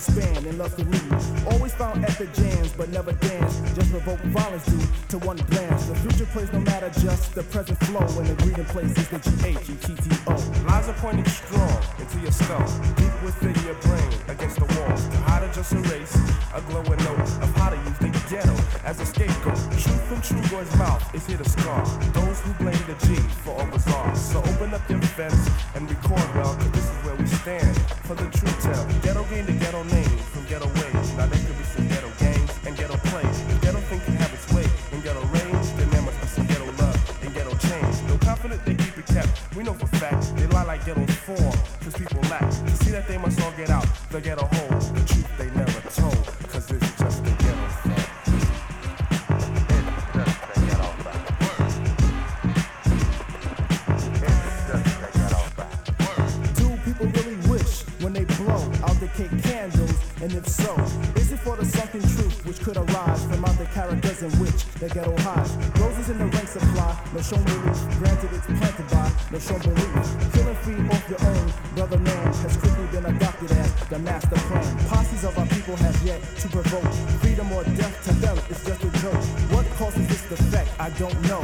span 0.03 0.45
and 0.47 0.59
loves 0.59 0.75
to 0.75 0.85
lead. 0.85 1.13
Always 1.53 1.75
found 1.75 2.05
epic 2.05 2.33
jams, 2.35 2.73
but 2.73 2.89
never 2.91 3.13
dance. 3.13 3.61
Just 3.75 3.91
provoke 3.91 4.21
violence 4.21 4.67
due 4.67 4.87
to 5.11 5.19
one 5.27 5.37
the 7.35 7.43
present 7.43 7.79
flow, 7.85 8.01
and 8.19 8.27
the 8.27 8.43
greeting 8.43 8.65
place 8.65 8.97
is 8.97 9.09
the 9.09 9.19
G 9.19 9.31
H 9.49 9.69
E 9.69 9.77
T 9.77 9.95
T 9.95 10.17
O. 10.29 10.35
Lines 10.65 10.89
are 10.89 10.97
pointing 10.97 11.27
strong 11.27 11.77
into 11.99 12.19
your 12.21 12.33
skull, 12.33 12.65
deep 12.97 13.13
within 13.23 13.55
your 13.65 13.75
brain, 13.85 14.11
against 14.29 14.57
the 14.57 14.65
wall. 14.65 14.97
How 15.29 15.41
to 15.41 15.49
just 15.53 15.73
erase 15.73 16.17
a 16.55 16.61
glowing 16.63 16.99
note 17.05 17.29
of 17.45 17.53
how 17.57 17.71
to 17.71 17.77
use 17.77 17.99
the 17.99 18.09
ghetto 18.31 18.57
as 18.85 19.01
a 19.01 19.07
scapegoat. 19.07 19.57
Truth 19.77 20.05
from 20.09 20.21
Trugoy's 20.23 20.75
mouth 20.77 21.03
is 21.15 21.27
here 21.27 21.37
to 21.37 21.49
scar 21.49 21.85
those 22.17 22.41
who 22.41 22.53
blame 22.55 22.85
the 22.89 22.97
G 23.07 23.17
for 23.45 23.61
all 23.61 23.67
bizarre. 23.67 24.15
So 24.17 24.39
open 24.39 24.73
up 24.73 24.89
your 24.89 25.01
fence 25.03 25.51
and 25.75 25.89
record 25.89 26.29
well, 26.35 26.55
cause 26.57 26.71
this 26.73 26.85
is 26.85 26.97
where 27.05 27.17
we 27.17 27.27
stand 27.27 27.77
for 28.09 28.15
the 28.15 28.29
true 28.33 28.55
tell. 28.65 28.85
Ghetto 29.03 29.25
gain 29.29 29.45
the 29.45 29.53
ghetto 29.53 29.83
name 29.85 30.17
from 30.33 30.45
ghetto 30.47 30.69
ways. 30.81 31.13
Now 31.17 31.27
there 31.27 31.41
could 31.45 31.59
be 31.59 31.65
some 31.65 31.89
ghetto 31.89 32.11
games 32.19 32.53
and 32.65 32.77
ghetto 32.77 32.97
plays. 33.09 33.62
They 38.43 38.75
keep 38.75 38.99
it 38.99 39.07
kept, 39.07 39.55
we 39.55 39.63
know 39.63 39.73
for 39.73 39.87
fact 39.99 40.35
they 40.37 40.49
lie 40.49 40.65
like 40.65 40.85
ghetto 40.85 41.07
form, 41.07 41.53
cause 41.81 41.95
people 41.95 42.21
lack. 42.23 42.51
To 42.51 42.77
see 42.85 42.91
that 42.91 43.07
they 43.07 43.17
must 43.17 43.41
all 43.41 43.53
get 43.53 43.71
out 43.71 43.87
the 44.11 44.21
get 44.21 44.43
a 44.43 44.45
the 44.45 44.72
in 64.23 64.31
which 64.39 64.65
the 64.79 64.89
ghetto 64.89 65.15
hides? 65.23 65.51
Roses 65.79 66.11
in 66.11 66.19
the 66.19 66.27
rank 66.27 66.49
supply, 66.49 66.95
no 67.15 67.21
shown 67.21 67.43
belief. 67.43 67.79
Granted, 67.99 68.31
it's 68.33 68.47
planted 68.47 68.89
by 68.91 69.11
no 69.33 69.39
shown 69.39 69.61
belief. 69.61 69.95
Killing 70.33 70.59
free 70.63 70.79
off 70.89 71.05
your 71.11 71.23
own, 71.27 71.53
brother 71.75 71.99
man, 71.99 72.27
has 72.47 72.57
quickly 72.57 72.87
been 72.95 73.05
adopted 73.07 73.51
as 73.53 73.75
the 73.91 73.99
master 73.99 74.37
plan. 74.47 74.79
Posses 74.87 75.25
of 75.25 75.37
our 75.39 75.47
people 75.47 75.77
have 75.77 75.99
yet 76.03 76.21
to 76.39 76.49
provoke 76.49 76.93
freedom 77.21 77.51
or 77.53 77.65
death 77.75 77.97
to 78.05 78.13
them. 78.23 78.39
It's 78.49 78.65
just 78.65 78.85
a 78.85 78.91
joke. 79.03 79.23
What 79.51 79.67
causes 79.79 80.07
this 80.09 80.23
defect? 80.29 80.71
I 80.79 80.91
don't 80.91 81.21
know. 81.23 81.43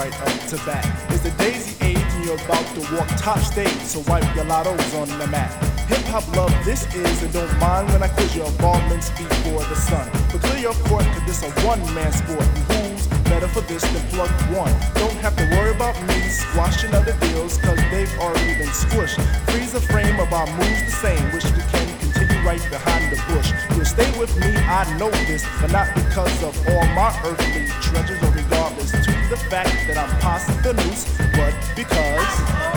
Right 0.00 0.20
up 0.22 0.48
to 0.48 0.56
bat. 0.64 0.84
It's 1.12 1.20
the 1.20 1.30
daisy 1.36 1.76
age, 1.84 1.98
and 2.16 2.24
you're 2.24 2.40
about 2.46 2.64
to 2.74 2.80
walk 2.96 3.08
top 3.20 3.38
stage, 3.40 3.80
so 3.84 4.00
wipe 4.08 4.24
your 4.34 4.46
lottos 4.46 4.94
on 4.96 5.08
the 5.18 5.26
mat. 5.26 5.52
Hip 5.92 6.00
hop 6.08 6.24
love, 6.34 6.54
this 6.64 6.88
is, 6.94 7.22
and 7.22 7.32
don't 7.34 7.52
mind 7.58 7.92
when 7.92 8.02
I 8.02 8.08
quiz 8.08 8.34
your 8.34 8.46
involvements 8.46 9.10
before 9.10 9.62
the 9.68 9.76
sun. 9.76 10.08
But 10.32 10.40
clear 10.40 10.72
your 10.72 10.78
court, 10.88 11.04
cause 11.12 11.26
this 11.28 11.42
a 11.42 11.50
one 11.68 11.82
man 11.92 12.12
sport, 12.12 12.46
and 12.56 12.64
who's 12.72 13.06
better 13.28 13.48
for 13.48 13.60
this 13.68 13.82
than 13.92 14.00
plug 14.08 14.32
one? 14.56 14.72
Don't 14.94 15.20
have 15.20 15.36
to 15.36 15.44
worry 15.52 15.72
about 15.76 15.96
me 16.08 16.18
squashing 16.30 16.94
other 16.94 17.16
deals, 17.20 17.58
cause 17.58 17.80
they've 17.92 18.14
already 18.24 18.56
been 18.56 18.72
squished. 18.72 19.20
Freeze 19.50 19.72
the 19.72 19.84
frame 19.92 20.18
of 20.18 20.32
our 20.32 20.48
moves 20.56 20.82
the 20.88 20.96
same, 21.04 21.24
wish 21.34 21.44
we 21.44 21.62
can 21.72 21.88
continue 22.00 22.40
right 22.48 22.64
behind 22.70 23.12
the 23.12 23.20
bush. 23.28 23.52
You'll 23.76 23.84
stay 23.84 24.08
with 24.18 24.32
me, 24.40 24.48
I 24.64 24.80
know 24.96 25.10
this, 25.28 25.44
but 25.60 25.70
not 25.72 25.92
because 25.94 26.36
of 26.42 26.56
all 26.68 26.86
my 26.96 27.12
earthly 27.28 27.66
treasures 27.84 28.22
regardless 28.80 29.06
to 29.06 29.28
the 29.28 29.36
fact 29.36 29.86
that 29.86 29.98
I'm 29.98 30.20
past 30.20 30.62
the 30.62 30.72
noose, 30.74 31.16
but 31.36 31.54
because. 31.76 32.70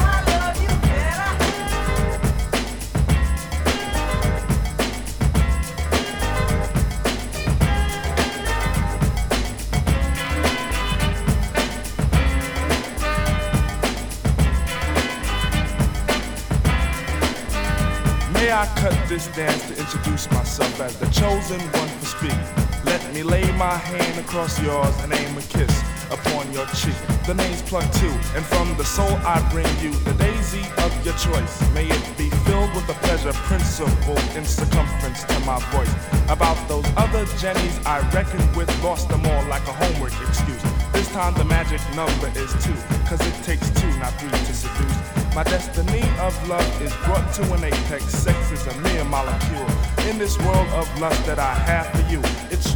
May 18.34 18.52
I 18.52 18.66
cut 18.76 18.94
this 19.08 19.28
dance 19.28 19.68
to 19.70 19.80
introduce 19.80 20.30
myself 20.32 20.82
as 20.82 20.98
the 21.00 21.06
chosen 21.08 21.60
one 21.60 21.88
for 21.88 22.06
speaking? 22.06 22.63
Let 22.86 23.14
me 23.14 23.24
lay 23.24 23.50
my 23.54 23.78
hand 23.78 24.20
across 24.20 24.62
yours 24.62 24.96
and 25.04 25.14
aim 25.14 25.38
a 25.38 25.42
kiss 25.42 25.84
upon 26.12 26.52
your 26.52 26.66
cheek. 26.68 26.96
The 27.26 27.34
name's 27.34 27.62
Plug 27.64 27.86
Two, 27.94 28.14
and 28.36 28.46
from 28.46 28.76
the 28.78 28.84
soul 28.84 29.14
I 29.26 29.40
bring 29.52 29.68
you 29.82 29.92
the 30.04 30.14
daisy 30.14 30.66
of 30.80 30.92
your 31.06 31.16
choice. 31.16 31.62
May 31.74 31.88
it 31.88 32.18
be 32.18 32.30
filled 32.46 32.74
with 32.76 32.86
the 32.88 32.94
pleasure 33.06 33.34
principle 33.48 34.18
in 34.36 34.46
circumference 34.46 35.24
to 35.24 35.40
my 35.42 35.60
voice. 35.72 35.94
About 36.30 36.58
those 36.68 36.86
other 36.98 37.26
Jennies 37.38 37.80
I 37.86 38.00
reckoned 38.12 38.56
with, 38.56 38.70
lost 38.84 39.10
them 39.10 39.26
all 39.26 39.44
like 39.46 39.66
a 39.68 39.74
homework 39.74 40.14
excuse. 40.28 40.64
This 40.92 41.08
time 41.10 41.34
the 41.36 41.46
magic 41.46 41.82
number 41.96 42.28
is 42.36 42.52
two, 42.64 42.76
cause 43.08 43.22
it 43.22 43.36
takes 43.44 43.70
two, 43.82 43.92
not 44.00 44.14
three 44.20 44.30
to 44.30 44.54
seduce. 44.54 44.98
My 45.34 45.44
destiny 45.44 46.04
of 46.20 46.34
love 46.48 46.82
is 46.82 46.94
brought 47.06 47.34
to 47.36 47.54
an 47.54 47.64
apex. 47.64 48.06
Sex 48.06 48.52
is 48.52 48.68
a 48.68 48.76
mere 48.82 49.04
molecule. 49.06 49.68
In 50.08 50.20
this 50.20 50.38
world 50.40 50.68
of 50.70 50.86
lust 51.00 51.26
that 51.26 51.40
I 51.40 51.56
have 51.56 51.88
for 51.90 52.12
you, 52.12 52.22
it's 52.52 52.73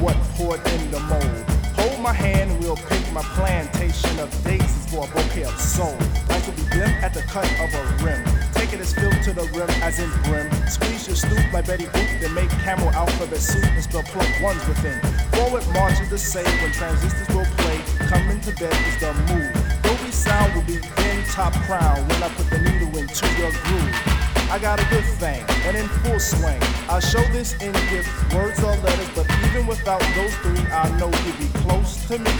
somewhat 0.00 0.16
poured 0.36 0.66
in 0.72 0.90
the 0.90 1.00
mold. 1.00 1.44
Hold 1.76 2.00
my 2.00 2.12
hand, 2.12 2.58
we'll 2.60 2.76
pick 2.76 3.12
my 3.12 3.22
plantation 3.36 4.18
of 4.18 4.30
daisies 4.44 4.86
for 4.90 5.04
a 5.04 5.08
bouquet 5.08 5.44
of 5.44 5.58
soul. 5.60 5.94
Life 6.28 6.46
will 6.46 6.56
be 6.56 6.70
dim 6.70 6.88
at 7.04 7.12
the 7.12 7.22
cut 7.22 7.44
of 7.60 7.68
a 7.74 7.82
rim. 8.04 8.24
Take 8.52 8.72
it 8.72 8.80
as 8.80 8.94
filled 8.94 9.22
to 9.24 9.32
the 9.32 9.44
rim 9.52 9.68
as 9.82 9.98
in 9.98 10.10
brim. 10.24 10.48
Squeeze 10.68 11.06
your 11.06 11.16
stoop 11.16 11.52
like 11.52 11.66
Betty 11.66 11.84
Boop, 11.84 12.20
then 12.20 12.32
make 12.34 12.48
camel 12.64 12.88
alphabet 12.90 13.40
soup 13.40 13.64
and 13.64 13.82
spell 13.82 14.02
plump 14.04 14.42
ones 14.42 14.66
within. 14.66 14.98
Forward 15.32 15.66
marches 15.74 16.08
the 16.08 16.18
same 16.18 16.56
when 16.62 16.72
transistors 16.72 17.28
will 17.34 17.48
play. 17.58 17.78
Coming 18.08 18.40
to 18.40 18.52
bed 18.56 18.76
is 18.88 18.96
the 19.00 19.12
move. 19.28 19.52
Dolby 19.82 20.10
sound 20.12 20.54
will 20.54 20.64
be 20.64 20.76
in 20.76 21.24
top 21.28 21.52
crown 21.68 21.96
when 22.08 22.22
I 22.22 22.28
put 22.30 22.48
the 22.48 22.58
needle 22.58 22.96
into 22.96 23.26
your 23.36 23.52
groove. 23.64 24.19
I 24.50 24.58
got 24.58 24.80
a 24.80 24.84
good 24.86 25.04
thing, 25.20 25.44
and 25.64 25.76
in 25.76 25.86
full 25.86 26.18
swing. 26.18 26.60
I 26.88 26.98
show 26.98 27.22
this 27.30 27.52
in 27.62 27.72
gifts, 27.88 28.34
words 28.34 28.60
or 28.64 28.74
letters, 28.78 29.08
but 29.14 29.30
even 29.46 29.64
without 29.64 30.00
those 30.16 30.34
three, 30.38 30.58
I 30.72 30.90
know 30.98 31.06
you'd 31.24 31.38
be 31.38 31.46
close 31.60 32.04
to 32.08 32.18
me, 32.18 32.30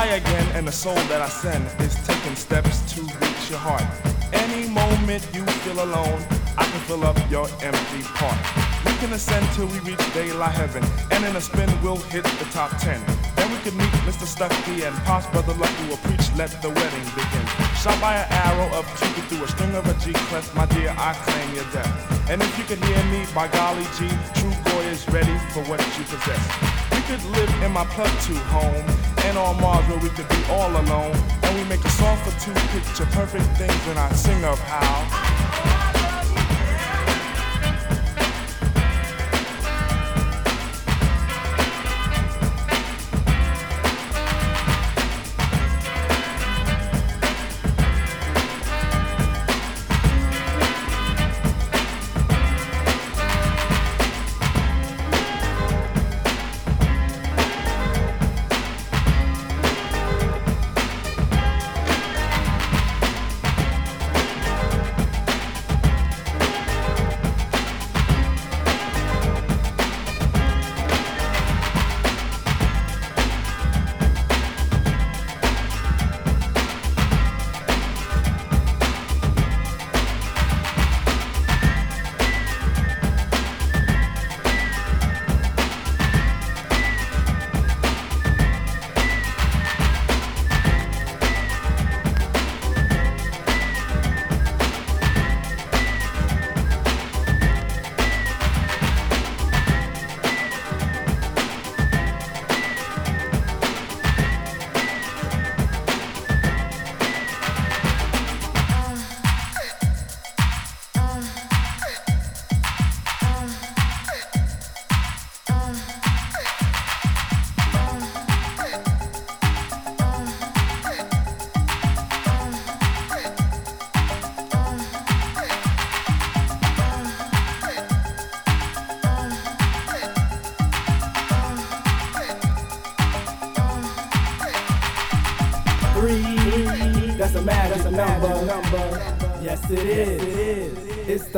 I 0.00 0.06
again, 0.14 0.56
and 0.56 0.66
the 0.66 0.72
soul 0.72 0.94
that 0.94 1.20
I 1.20 1.28
send 1.28 1.66
is 1.82 1.97
taking 2.28 2.36
steps 2.36 2.94
to 2.94 3.00
reach 3.02 3.50
your 3.50 3.58
heart. 3.58 3.84
Any 4.32 4.68
moment 4.68 5.26
you 5.32 5.44
feel 5.64 5.82
alone, 5.82 6.22
I 6.56 6.64
can 6.64 6.80
fill 6.86 7.04
up 7.04 7.16
your 7.30 7.48
empty 7.62 8.02
part. 8.14 8.38
We 8.84 8.92
can 9.00 9.12
ascend 9.12 9.46
till 9.54 9.66
we 9.66 9.78
reach 9.80 10.02
daylight 10.14 10.54
heaven, 10.54 10.84
and 11.10 11.24
in 11.24 11.36
a 11.36 11.40
spin 11.40 11.70
we'll 11.82 11.96
hit 12.12 12.24
the 12.24 12.48
top 12.52 12.76
ten. 12.78 13.00
Then 13.36 13.50
we 13.50 13.58
can 13.64 13.76
meet 13.76 13.92
Mr. 14.04 14.26
Stucky 14.26 14.82
and 14.82 14.94
Pops 15.06 15.26
Brother 15.28 15.54
Lucky 15.54 15.84
will 15.88 16.02
preach, 16.08 16.26
let 16.36 16.50
the 16.62 16.68
wedding 16.68 17.08
begin. 17.16 17.44
Shot 17.80 17.98
by 18.00 18.16
an 18.16 18.28
arrow 18.30 18.68
of 18.78 18.84
Cupid 18.98 19.24
through 19.28 19.44
a 19.44 19.48
string 19.48 19.74
of 19.74 19.86
a 19.86 19.94
G 20.04 20.12
clef, 20.28 20.54
my 20.54 20.66
dear, 20.66 20.94
I 20.98 21.14
claim 21.24 21.54
your 21.54 21.68
death. 21.72 22.30
And 22.30 22.42
if 22.42 22.52
you 22.58 22.64
can 22.64 22.80
hear 22.88 23.02
me, 23.12 23.24
by 23.34 23.48
golly 23.48 23.86
G, 23.96 24.08
true 24.34 24.56
boy 24.72 24.84
is 24.92 25.08
ready 25.08 25.36
for 25.52 25.62
what 25.64 25.80
you 25.96 26.04
possess. 26.04 26.77
Could 27.08 27.24
live 27.24 27.62
in 27.62 27.72
my 27.72 27.86
plug 27.86 28.10
two 28.20 28.34
home, 28.52 28.84
and 29.24 29.38
on 29.38 29.58
Mars 29.62 29.88
where 29.88 29.98
we 29.98 30.10
could 30.10 30.28
be 30.28 30.44
all 30.50 30.70
alone. 30.70 31.16
And 31.42 31.56
we 31.56 31.64
make 31.64 31.82
a 31.82 31.88
song 31.88 32.18
for 32.18 32.38
two 32.38 32.52
picture 32.68 33.06
perfect 33.16 33.46
things, 33.56 33.86
and 33.88 33.98
I 33.98 34.12
sing 34.12 34.44
of 34.44 34.58
how. 34.58 35.27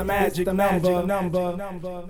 It's 0.08 0.38
the 0.38 0.54
magic 0.54 1.06
number. 1.06 1.56
number. 1.56 2.04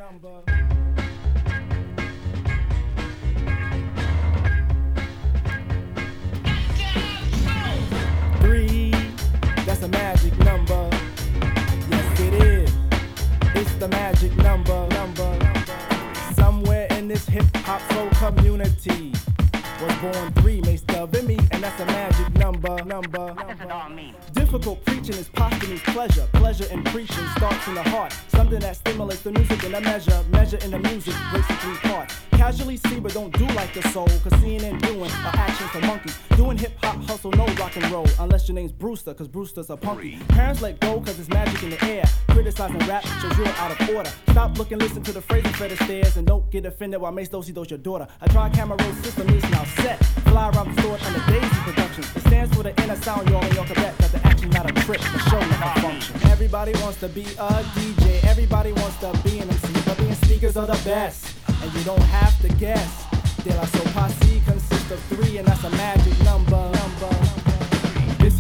Brewster, 39.11 39.25
cause 39.25 39.29
Brewster's 39.29 39.71
a 39.71 39.77
punky. 39.77 40.19
Parents 40.29 40.63
let 40.63 40.79
go, 40.81 41.01
cause 41.01 41.19
it's 41.19 41.29
magic 41.29 41.63
in 41.63 41.71
the 41.71 41.85
air. 41.85 42.05
Criticizing 42.29 42.79
rap 42.87 43.05
shows 43.21 43.37
you're 43.39 43.47
out 43.49 43.73
of 43.73 43.89
order. 43.91 44.11
Stop 44.31 44.59
looking, 44.59 44.79
listen 44.79 45.03
to 45.03 45.13
the 45.13 45.21
phrases 45.21 45.55
for 45.57 45.69
the 45.69 45.77
stairs. 45.85 46.17
And 46.17 46.27
don't 46.27 46.49
get 46.51 46.65
offended 46.65 47.01
while 47.01 47.13
Mace 47.13 47.29
Dosey 47.29 47.53
does 47.53 47.71
your 47.71 47.79
daughter. 47.79 48.07
A 48.21 48.29
tri 48.29 48.49
camera 48.51 48.77
roll 48.81 48.93
system 48.95 49.29
is 49.31 49.43
now 49.51 49.65
set. 49.83 49.99
Fly 50.31 50.51
around 50.51 50.75
the 50.75 50.83
store 50.83 50.99
under 51.03 51.33
Daisy 51.33 51.57
Productions. 51.65 52.17
It 52.17 52.21
stands 52.21 52.55
for 52.55 52.63
the 52.63 52.83
inner 52.83 52.97
sound, 52.97 53.29
y'all 53.31 53.45
in 53.45 53.55
your 53.55 53.65
Quebec. 53.65 53.97
That 53.99 54.13
the 54.13 54.27
action, 54.27 54.51
not 54.51 54.71
a 54.71 54.73
trip, 54.85 55.01
the 55.01 55.19
show, 55.31 55.41
not 55.41 55.77
a 55.77 55.81
function. 55.81 56.17
Everybody 56.31 56.73
wants 56.83 57.01
to 57.01 57.09
be 57.09 57.23
a 57.23 57.49
DJ. 57.75 58.23
Everybody 58.25 58.73
wants 58.73 58.99
to 58.99 59.13
be 59.25 59.39
an 59.41 59.49
MC. 59.49 59.73
But 59.87 59.99
being 59.99 60.15
speakers 60.15 60.57
are 60.57 60.67
the 60.67 60.81
best. 60.85 61.35
and 61.49 61.73
you 61.75 61.83
don't 61.85 62.03
have 62.03 62.41
to 62.43 62.49
guess. 62.57 63.07
De 63.43 63.57
La 63.57 63.65
Soul 63.65 63.87
Posse 63.93 64.43
consists 64.45 64.91
of 64.91 65.01
three, 65.05 65.39
and 65.39 65.49
that's 65.49 65.65
a 65.65 65.71
magic 65.71 66.19
number. 66.23 66.80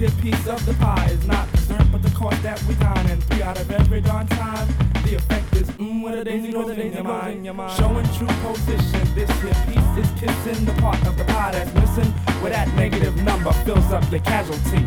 This 0.01 0.15
piece 0.23 0.47
of 0.47 0.65
the 0.65 0.73
pie 0.81 1.11
is 1.11 1.27
not 1.27 1.53
dessert, 1.53 1.85
but 1.93 2.03
the 2.03 2.09
course 2.13 2.39
that 2.41 2.59
we 2.65 2.73
dine. 2.77 3.07
And 3.11 3.23
three 3.25 3.43
out 3.43 3.61
of 3.61 3.71
every 3.71 4.01
darn 4.01 4.27
time, 4.29 4.67
the 5.05 5.17
effect 5.17 5.55
is 5.55 5.71
mmm, 5.73 6.03
what 6.03 6.15
a 6.15 6.25
daisy 6.25 6.53
goes 6.53 6.71
in 6.71 6.95
your 6.95 7.05
mind. 7.05 7.45
Showing 7.77 8.07
true 8.17 8.27
position, 8.41 9.15
this 9.15 9.31
here 9.43 9.53
piece 9.69 9.99
is 10.03 10.11
kissing 10.19 10.65
the 10.65 10.73
part 10.81 11.07
of 11.07 11.19
the 11.19 11.25
pie 11.27 11.51
that's 11.53 11.75
missing, 11.75 12.11
where 12.41 12.51
that 12.51 12.75
negative 12.77 13.15
number 13.25 13.53
fills 13.65 13.93
up 13.93 14.11
your 14.11 14.21
casualty. 14.21 14.87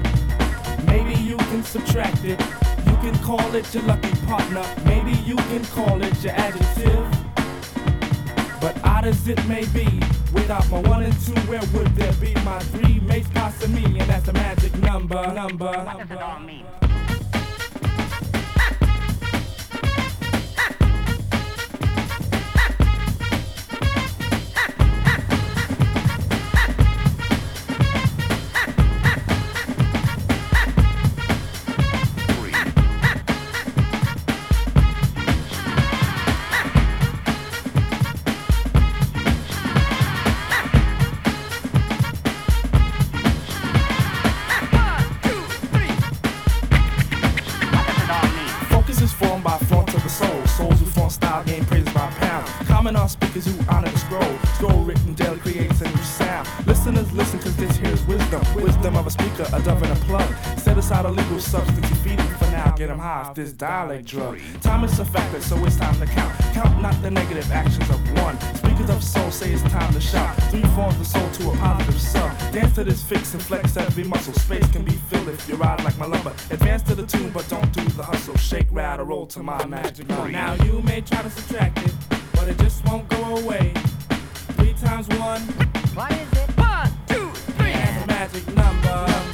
Maybe 0.88 1.14
you 1.22 1.38
can 1.38 1.62
subtract 1.62 2.26
it. 2.26 2.40
You 2.88 2.96
can 2.98 3.16
call 3.20 3.54
it 3.54 3.72
your 3.72 3.84
lucky 3.84 4.16
partner. 4.26 4.66
Maybe 4.84 5.12
you 5.12 5.36
can 5.36 5.64
call 5.66 6.02
it 6.02 6.24
your 6.24 6.34
adjective. 6.34 7.06
But 8.60 8.84
odd 8.84 9.06
as 9.06 9.28
it 9.28 9.48
may 9.48 9.66
be, 9.66 9.88
without 10.34 10.70
my 10.70 10.80
one 10.82 11.04
and 11.04 11.14
two, 11.22 11.34
where 11.48 11.62
would 11.74 11.96
there 11.96 12.14
be 12.14 12.34
my 12.44 12.60
three 12.60 13.00
mates 13.00 13.30
passing 13.30 13.74
me? 13.74 13.84
And 13.86 14.10
that's 14.10 14.26
the 14.26 14.34
magic 14.34 14.76
number. 14.80 15.34
Number. 15.34 15.72
What 15.72 16.83
high 63.04 63.24
off 63.28 63.36
this 63.36 63.52
dialect 63.52 64.06
drug. 64.06 64.40
Time 64.62 64.86
is 64.86 64.98
a 64.98 65.04
factor, 65.04 65.42
so 65.42 65.58
it's 65.66 65.76
time 65.76 66.00
to 66.00 66.06
count. 66.06 66.34
Count 66.54 66.82
not 66.82 66.96
the 67.02 67.12
negative 67.12 67.52
actions 67.52 67.90
of 67.90 68.00
one. 68.24 68.40
Speakers 68.56 68.90
of 68.90 69.04
soul 69.04 69.30
say 69.30 69.52
it's 69.52 69.62
time 69.64 69.94
to 69.94 70.00
shout. 70.00 70.34
Three 70.50 70.64
forms 70.76 70.98
the 70.98 71.04
soul 71.04 71.30
to 71.32 71.52
a 71.52 71.58
positive 71.58 72.02
sub. 72.02 72.32
Dance 72.54 72.76
to 72.76 72.84
this 72.86 73.04
fix 73.04 73.34
and 73.34 73.44
flex 73.44 73.76
every 73.76 74.06
muscle. 74.06 74.34
Space 74.34 74.68
can 74.72 74.86
be 74.86 74.94
filled 75.10 75.28
if 75.28 75.50
you 75.50 75.56
ride 75.56 75.84
like 75.84 75.98
my 75.98 76.06
lumber. 76.06 76.34
Advance 76.50 76.82
to 76.84 76.96
the 76.96 77.06
tune, 77.06 77.32
but 77.32 77.46
don't 77.50 77.72
do 77.74 77.84
the 78.00 78.04
hustle. 78.04 78.38
Shake, 78.38 78.68
ride, 78.72 79.02
or 79.02 79.04
roll 79.04 79.26
to 79.28 79.44
my 79.44 79.66
magic 79.66 80.08
number. 80.08 80.32
Now 80.32 80.54
you 80.64 80.82
may 80.84 81.02
try 81.02 81.22
to 81.22 81.30
subtract 81.30 81.80
it, 81.86 81.94
but 82.36 82.48
it 82.48 82.58
just 82.58 82.86
won't 82.86 83.10
go 83.10 83.36
away. 83.36 83.74
Three 84.56 84.74
times 84.76 85.10
one. 85.20 85.42
What 85.98 86.12
is 86.14 86.32
it? 86.42 86.50
One, 86.58 86.92
two, 87.10 87.30
three. 87.58 87.74
That's 87.74 88.04
a 88.04 88.08
magic 88.08 88.48
number. 88.56 89.33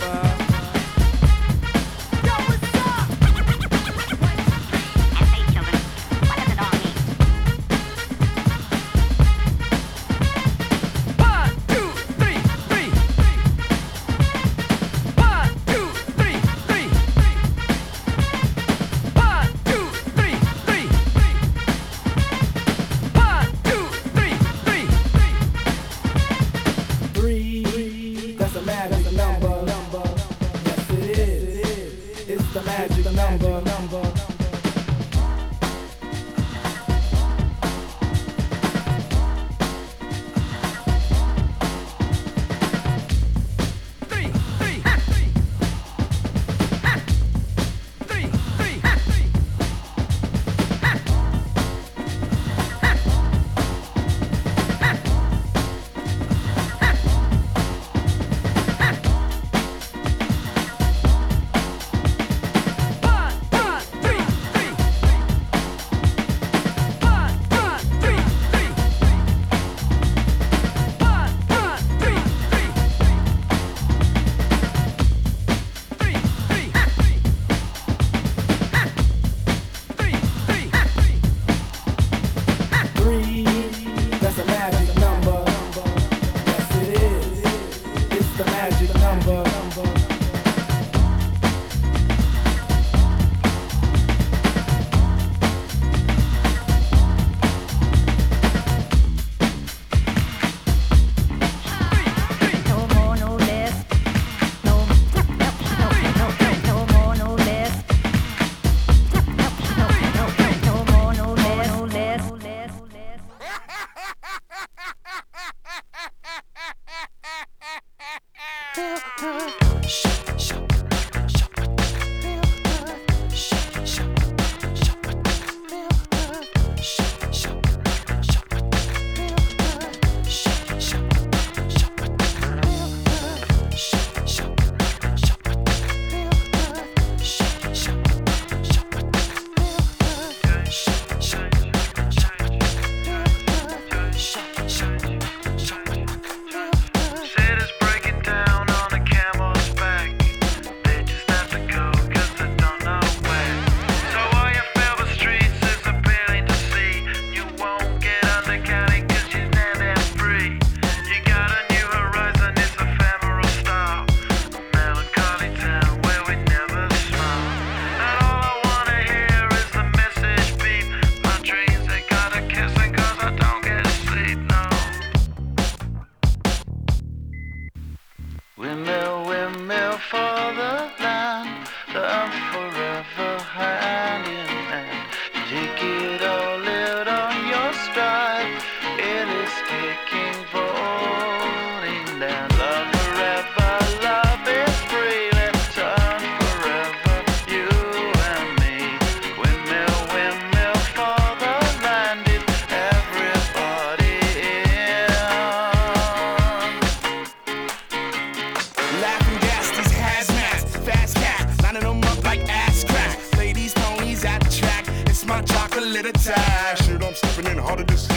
Harder 217.69 217.83
this 217.83 218.08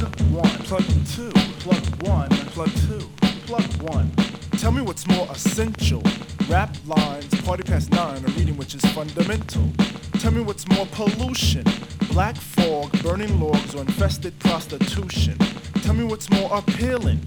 plug 0.00 0.20
one, 0.32 0.50
plug 0.64 0.84
two, 1.08 1.30
plug 1.60 2.08
one, 2.08 2.28
plug 2.28 2.70
two, 2.88 3.00
plug 3.46 3.82
one. 3.82 4.10
Tell 4.52 4.72
me 4.72 4.80
what's 4.80 5.06
more 5.06 5.26
essential. 5.30 6.02
Rap 6.48 6.74
lines, 6.86 7.28
party 7.42 7.62
past 7.64 7.90
nine, 7.90 8.24
a 8.24 8.28
reading 8.28 8.56
which 8.56 8.74
is 8.74 8.80
fundamental. 8.92 9.70
Tell 10.18 10.30
me 10.30 10.40
what's 10.40 10.66
more 10.68 10.86
pollution. 10.86 11.64
Black 12.12 12.36
fog, 12.36 12.90
burning 13.02 13.40
logs, 13.40 13.74
or 13.74 13.82
infested 13.82 14.38
prostitution. 14.38 15.36
Tell 15.82 15.94
me 15.94 16.04
what's 16.04 16.30
more 16.30 16.50
appealing. 16.56 17.18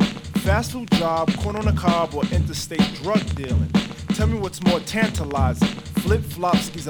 Fast 0.41 0.71
food 0.71 0.89
job, 0.91 1.31
corn 1.37 1.55
on 1.55 1.65
the 1.65 1.73
cob, 1.73 2.15
or 2.15 2.23
interstate 2.31 2.93
drug 3.03 3.23
dealing. 3.35 3.69
Tell 4.15 4.27
me 4.27 4.39
what's 4.39 4.63
more 4.63 4.79
tantalizing. 4.79 5.67
Flip 6.01 6.23
flops, 6.23 6.65
skis, 6.65 6.87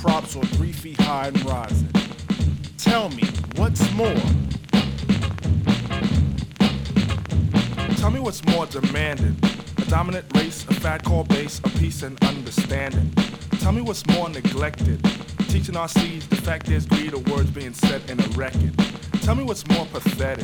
props, 0.00 0.36
or 0.36 0.44
three 0.44 0.72
feet 0.72 1.00
high 1.00 1.28
and 1.28 1.44
rising. 1.46 1.88
Tell 2.76 3.08
me, 3.08 3.24
what's 3.56 3.90
more? 3.92 4.14
Tell 8.02 8.10
me 8.10 8.18
what's 8.18 8.44
more 8.46 8.66
demanded. 8.66 9.36
A 9.78 9.84
dominant 9.84 10.26
race, 10.36 10.66
a 10.68 10.74
fat 10.74 11.04
called 11.04 11.28
base, 11.28 11.60
a 11.60 11.68
peace 11.78 12.02
and 12.02 12.20
understanding. 12.24 13.12
Tell 13.60 13.70
me 13.70 13.80
what's 13.80 14.04
more 14.08 14.28
neglected. 14.28 15.00
Teaching 15.50 15.76
our 15.76 15.86
seeds 15.86 16.26
the 16.26 16.34
fact 16.34 16.66
there's 16.66 16.84
greed 16.84 17.14
or 17.14 17.20
words 17.32 17.48
being 17.50 17.72
said 17.72 18.02
in 18.10 18.18
a 18.18 18.26
record. 18.30 18.76
Tell 19.22 19.36
me 19.36 19.44
what's 19.44 19.64
more 19.68 19.86
pathetic. 19.86 20.42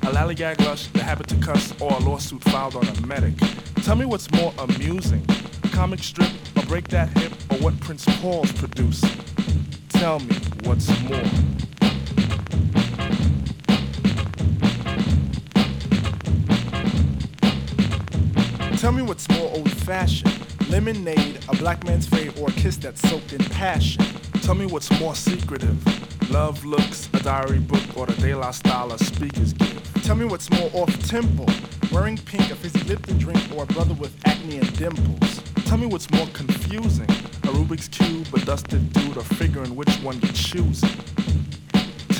A 0.00 0.12
lallygag 0.16 0.64
rush, 0.64 0.86
the 0.86 1.02
habit 1.02 1.26
to 1.28 1.36
cuss, 1.44 1.78
or 1.78 1.92
a 1.92 1.98
lawsuit 1.98 2.42
filed 2.44 2.74
on 2.74 2.88
a 2.88 3.06
medic. 3.06 3.34
Tell 3.82 3.96
me 3.96 4.06
what's 4.06 4.30
more 4.30 4.54
amusing. 4.56 5.22
A 5.62 5.68
comic 5.68 6.02
strip, 6.02 6.32
or 6.56 6.62
break 6.62 6.88
that 6.88 7.10
hip, 7.18 7.32
or 7.50 7.58
what 7.58 7.78
Prince 7.80 8.06
Paul's 8.22 8.50
producing. 8.52 9.10
Tell 9.90 10.20
me 10.20 10.36
what's 10.62 10.88
more. 11.02 11.20
Tell 18.84 18.92
me 18.92 19.00
what's 19.00 19.26
more 19.30 19.50
old 19.50 19.70
fashioned. 19.70 20.30
Lemonade, 20.68 21.38
a 21.48 21.56
black 21.56 21.82
man's 21.86 22.06
fate, 22.06 22.38
or 22.38 22.50
a 22.50 22.52
kiss 22.52 22.76
that's 22.76 23.00
soaked 23.08 23.32
in 23.32 23.38
passion. 23.38 24.04
Tell 24.42 24.54
me 24.54 24.66
what's 24.66 24.90
more 25.00 25.14
secretive. 25.14 25.80
Love 26.30 26.62
looks, 26.66 27.08
a 27.14 27.20
diary 27.20 27.60
book, 27.60 27.80
or 27.96 28.04
the 28.04 28.12
De 28.20 28.34
La 28.34 28.50
style 28.50 28.92
of 28.92 29.00
speakers 29.00 29.54
give. 29.54 30.02
Tell 30.02 30.16
me 30.16 30.26
what's 30.26 30.50
more 30.50 30.68
off 30.74 30.92
tempo. 31.08 31.46
Wearing 31.90 32.18
pink, 32.18 32.50
a 32.50 32.56
fizzy 32.56 32.80
Lipton 32.80 33.16
drink, 33.16 33.40
or 33.56 33.62
a 33.62 33.66
brother 33.68 33.94
with 33.94 34.14
acne 34.26 34.58
and 34.58 34.76
dimples. 34.76 35.40
Tell 35.64 35.78
me 35.78 35.86
what's 35.86 36.10
more 36.10 36.26
confusing. 36.34 37.08
A 37.08 37.52
Rubik's 37.56 37.88
Cube, 37.88 38.26
a 38.34 38.44
dusted 38.44 38.92
dude, 38.92 39.16
or 39.16 39.24
figuring 39.24 39.74
which 39.74 39.94
one 40.02 40.20
you're 40.20 40.32
choosing. 40.32 40.90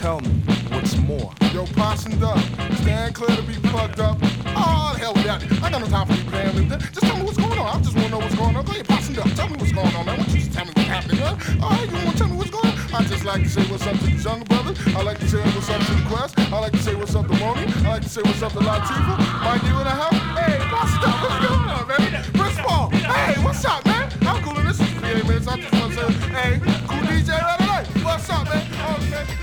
Tell 0.05 0.21
me 0.21 0.29
what's 0.69 0.99
more. 0.99 1.33
Yo, 1.55 1.65
Possum 1.65 2.21
Duck, 2.21 2.37
stand 2.83 3.15
clear 3.15 3.35
to 3.35 3.43
be 3.43 3.55
plugged 3.71 4.01
up. 4.01 4.19
Oh, 4.49 4.95
hell 5.01 5.15
with 5.15 5.25
that. 5.25 5.41
I 5.65 5.71
got 5.71 5.81
no 5.81 5.87
time 5.89 6.07
for 6.07 6.13
you 6.13 6.25
playing. 6.25 6.69
Just 6.69 7.01
tell 7.01 7.17
me 7.17 7.23
what's 7.23 7.39
going 7.39 7.59
on. 7.59 7.65
I 7.65 7.81
just 7.81 7.97
want 7.97 8.09
to 8.09 8.13
know 8.13 8.19
what's 8.19 8.35
going 8.35 8.55
on. 8.55 8.67
Go 8.67 8.73
ahead, 8.73 8.87
Possum 8.87 9.15
Duck, 9.15 9.33
tell 9.33 9.49
me 9.49 9.57
what's 9.57 9.73
going 9.73 9.97
on, 9.97 10.05
man. 10.05 10.19
Why 10.19 10.27
you 10.27 10.45
just 10.45 10.53
tell 10.53 10.67
me 10.67 10.73
what's 10.77 10.89
happening? 10.89 11.23
All 11.25 11.71
right, 11.71 11.89
you 11.89 11.97
want 12.05 12.11
to 12.11 12.17
tell 12.19 12.29
me 12.29 12.37
what's 12.37 12.51
going 12.51 12.69
on? 12.69 12.77
I 12.93 13.03
just 13.09 13.25
like 13.25 13.45
to 13.45 13.49
say 13.49 13.63
what's 13.65 13.87
up 13.87 13.97
to 13.97 14.05
the 14.05 14.11
younger 14.13 14.45
brothers. 14.45 14.77
I 14.95 15.01
like 15.01 15.19
to 15.21 15.27
say 15.27 15.41
what's 15.41 15.71
up 15.71 15.81
to 15.81 15.95
the 15.95 16.05
Quest. 16.05 16.39
I 16.39 16.59
like 16.61 16.73
to 16.73 16.83
say 16.85 16.95
what's 16.95 17.15
up 17.15 17.27
to 17.27 17.35
Monie. 17.41 17.85
I 17.87 17.89
like 17.89 18.03
to 18.03 18.09
say 18.11 18.21
what's 18.29 18.43
up 18.43 18.53
to 18.53 18.59
Latifah. 18.59 19.17
Mike, 19.41 19.63
you 19.65 19.73
in 19.73 19.89
the 19.89 19.97
house? 20.05 20.21
Hey, 20.37 20.61
Possum 20.69 21.01
Duck, 21.01 21.17
what's 21.25 21.49
going 21.49 21.65
on, 21.65 21.89
man? 21.89 22.13
Prince 22.37 22.61
Paul, 22.61 22.91
hey, 22.93 23.41
what's 23.41 23.65
up, 23.65 23.81
man? 23.87 24.13
I'm 24.21 24.43
cool 24.45 24.53
this 24.69 24.79
is 24.79 24.91
3 25.01 25.01
minutes. 25.25 25.49
I 25.49 25.57
just 25.57 25.73
want 25.73 25.97
to 25.97 26.13
say, 26.13 26.29
hey, 26.29 26.61
cool 26.93 27.01
DJ 27.09 27.41
right. 27.41 27.89
What's 28.05 28.29
up, 28.29 28.45
man? 28.45 28.69
Oh, 28.85 29.01
okay, 29.01 29.25
we 29.25 29.34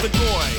the 0.00 0.08
goy. 0.16 0.50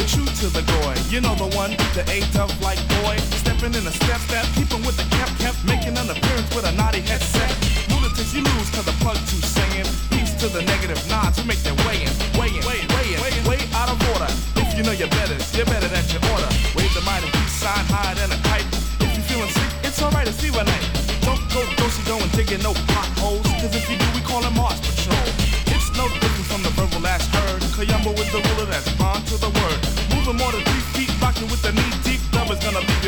The 0.00 0.04
true 0.08 0.24
to 0.24 0.46
the 0.48 0.64
goy. 0.64 0.96
You 1.12 1.20
know 1.20 1.36
the 1.36 1.48
one, 1.56 1.76
the 1.92 2.04
A 2.08 2.24
tough 2.32 2.52
like 2.64 2.80
boy. 3.00 3.20
Stepping 3.44 3.76
in 3.76 3.84
a 3.84 3.92
step 3.92 4.20
step, 4.24 4.46
keeping 4.56 4.80
with 4.80 4.96
the 4.96 5.04
cap 5.12 5.28
cap, 5.36 5.54
making 5.68 5.96
an 6.00 6.08
appearance 6.08 6.48
with 6.56 6.64
a 6.64 6.72
naughty 6.72 7.04
headset. 7.04 7.52
Lunatics, 7.92 8.32
you 8.32 8.40
lose 8.40 8.68
cause 8.72 8.88
the 8.88 8.96
plug 9.04 9.20
two 9.28 9.40
singing. 9.44 9.88
Peace 10.08 10.32
to 10.40 10.48
the 10.48 10.62
negative 10.64 11.00
nods 11.08 11.36
who 11.36 11.44
make 11.44 11.60
their 11.60 11.76
way 11.84 12.00
in, 12.00 12.12
way 12.40 12.48
in, 12.48 12.64
way 12.64 12.80
in, 13.12 13.44
way 13.44 13.60
out 13.76 13.92
of 13.92 14.00
order. 14.16 14.30
If 14.56 14.72
you 14.72 14.82
know 14.82 14.96
your 14.96 15.12
betters, 15.12 15.44
you're 15.52 15.68
better 15.68 15.88
than 15.88 16.04
your 16.08 16.24
order. 16.32 16.48
Wave 16.72 16.92
the 16.96 17.04
mighty 17.04 17.28
peace 17.28 17.60
sign 17.60 17.84
higher 17.92 18.16
than 18.16 18.32
a 18.32 18.40
kite. 18.48 18.64
If 19.04 19.12
you're 19.12 19.28
feeling 19.28 19.52
sick, 19.52 19.72
it's 19.84 20.00
alright 20.00 20.26
to 20.26 20.32
see 20.32 20.50
one 20.50 20.64
night. 20.64 20.86
Don't 21.28 21.42
go 21.52 21.60
dosey 21.76 22.02
going 22.08 22.30
digging 22.32 22.64
no 22.64 22.72
potholes. 22.88 23.17
Moving 30.28 30.44
more 30.44 30.52
than 30.52 30.60
three 30.60 31.06
feet, 31.06 31.22
rocking 31.22 31.48
with 31.48 31.62
the 31.62 31.72
knee 31.72 31.90
deep. 32.04 32.20
Dub 32.32 32.50
is 32.50 32.58
gonna 32.58 32.80
leave 32.80 33.04
you 33.04 33.07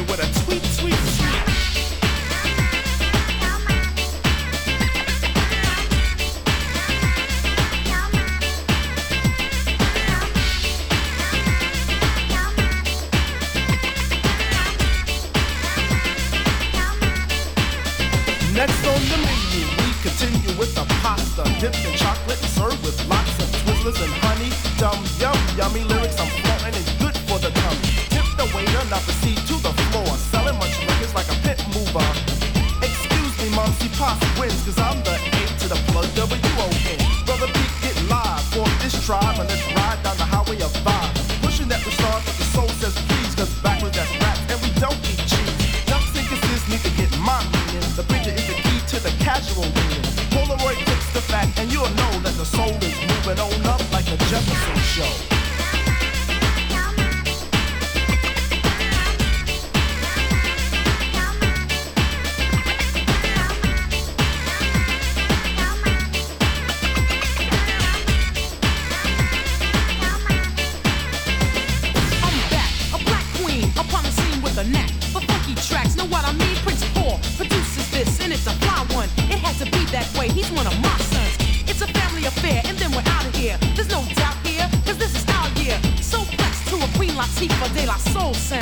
a 74.61 74.65
knack 74.69 74.91
for 75.13 75.21
funky 75.23 75.55
tracks. 75.55 75.97
Know 75.97 76.07
what 76.07 76.25
I 76.25 76.33
mean? 76.33 76.55
Prince 76.57 76.85
Paul 76.93 77.19
produces 77.37 77.91
this, 77.91 78.21
and 78.21 78.33
it's 78.33 78.47
a 78.47 78.55
fly 78.61 78.85
one. 78.95 79.09
It 79.33 79.39
had 79.41 79.57
to 79.57 79.65
be 79.65 79.85
that 79.97 80.07
way. 80.19 80.29
He's 80.29 80.51
one 80.53 80.67
of 80.67 80.77
my 80.83 80.97
sons. 81.13 81.35
It's 81.71 81.81
a 81.81 81.89
family 81.89 82.27
affair, 82.27 82.61
and 82.67 82.77
then 82.77 82.91
we're 82.93 83.09
out 83.17 83.25
of 83.25 83.35
here. 83.35 83.57
There's 83.75 83.89
no 83.89 84.05
doubt 84.15 84.37
here, 84.45 84.69
cause 84.85 84.99
this 84.99 85.17
is 85.17 85.25
our 85.33 85.49
year. 85.61 85.79
So 86.03 86.19
blessed 86.37 86.69
to 86.69 86.77
a 86.77 86.89
Queen 86.99 87.17
Latifah 87.17 87.73
de 87.75 87.87
la 87.87 87.97
Soul 88.13 88.35
sang. 88.35 88.61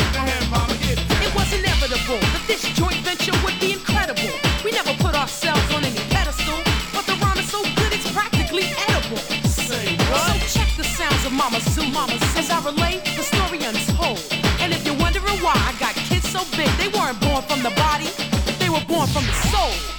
It 1.24 1.34
was 1.34 1.52
inevitable. 1.52 2.37
from 17.48 17.62
the 17.62 17.70
body, 17.70 18.08
they 18.58 18.68
were 18.68 18.84
born 18.86 19.08
from 19.08 19.24
the 19.24 19.32
soul. 19.32 19.97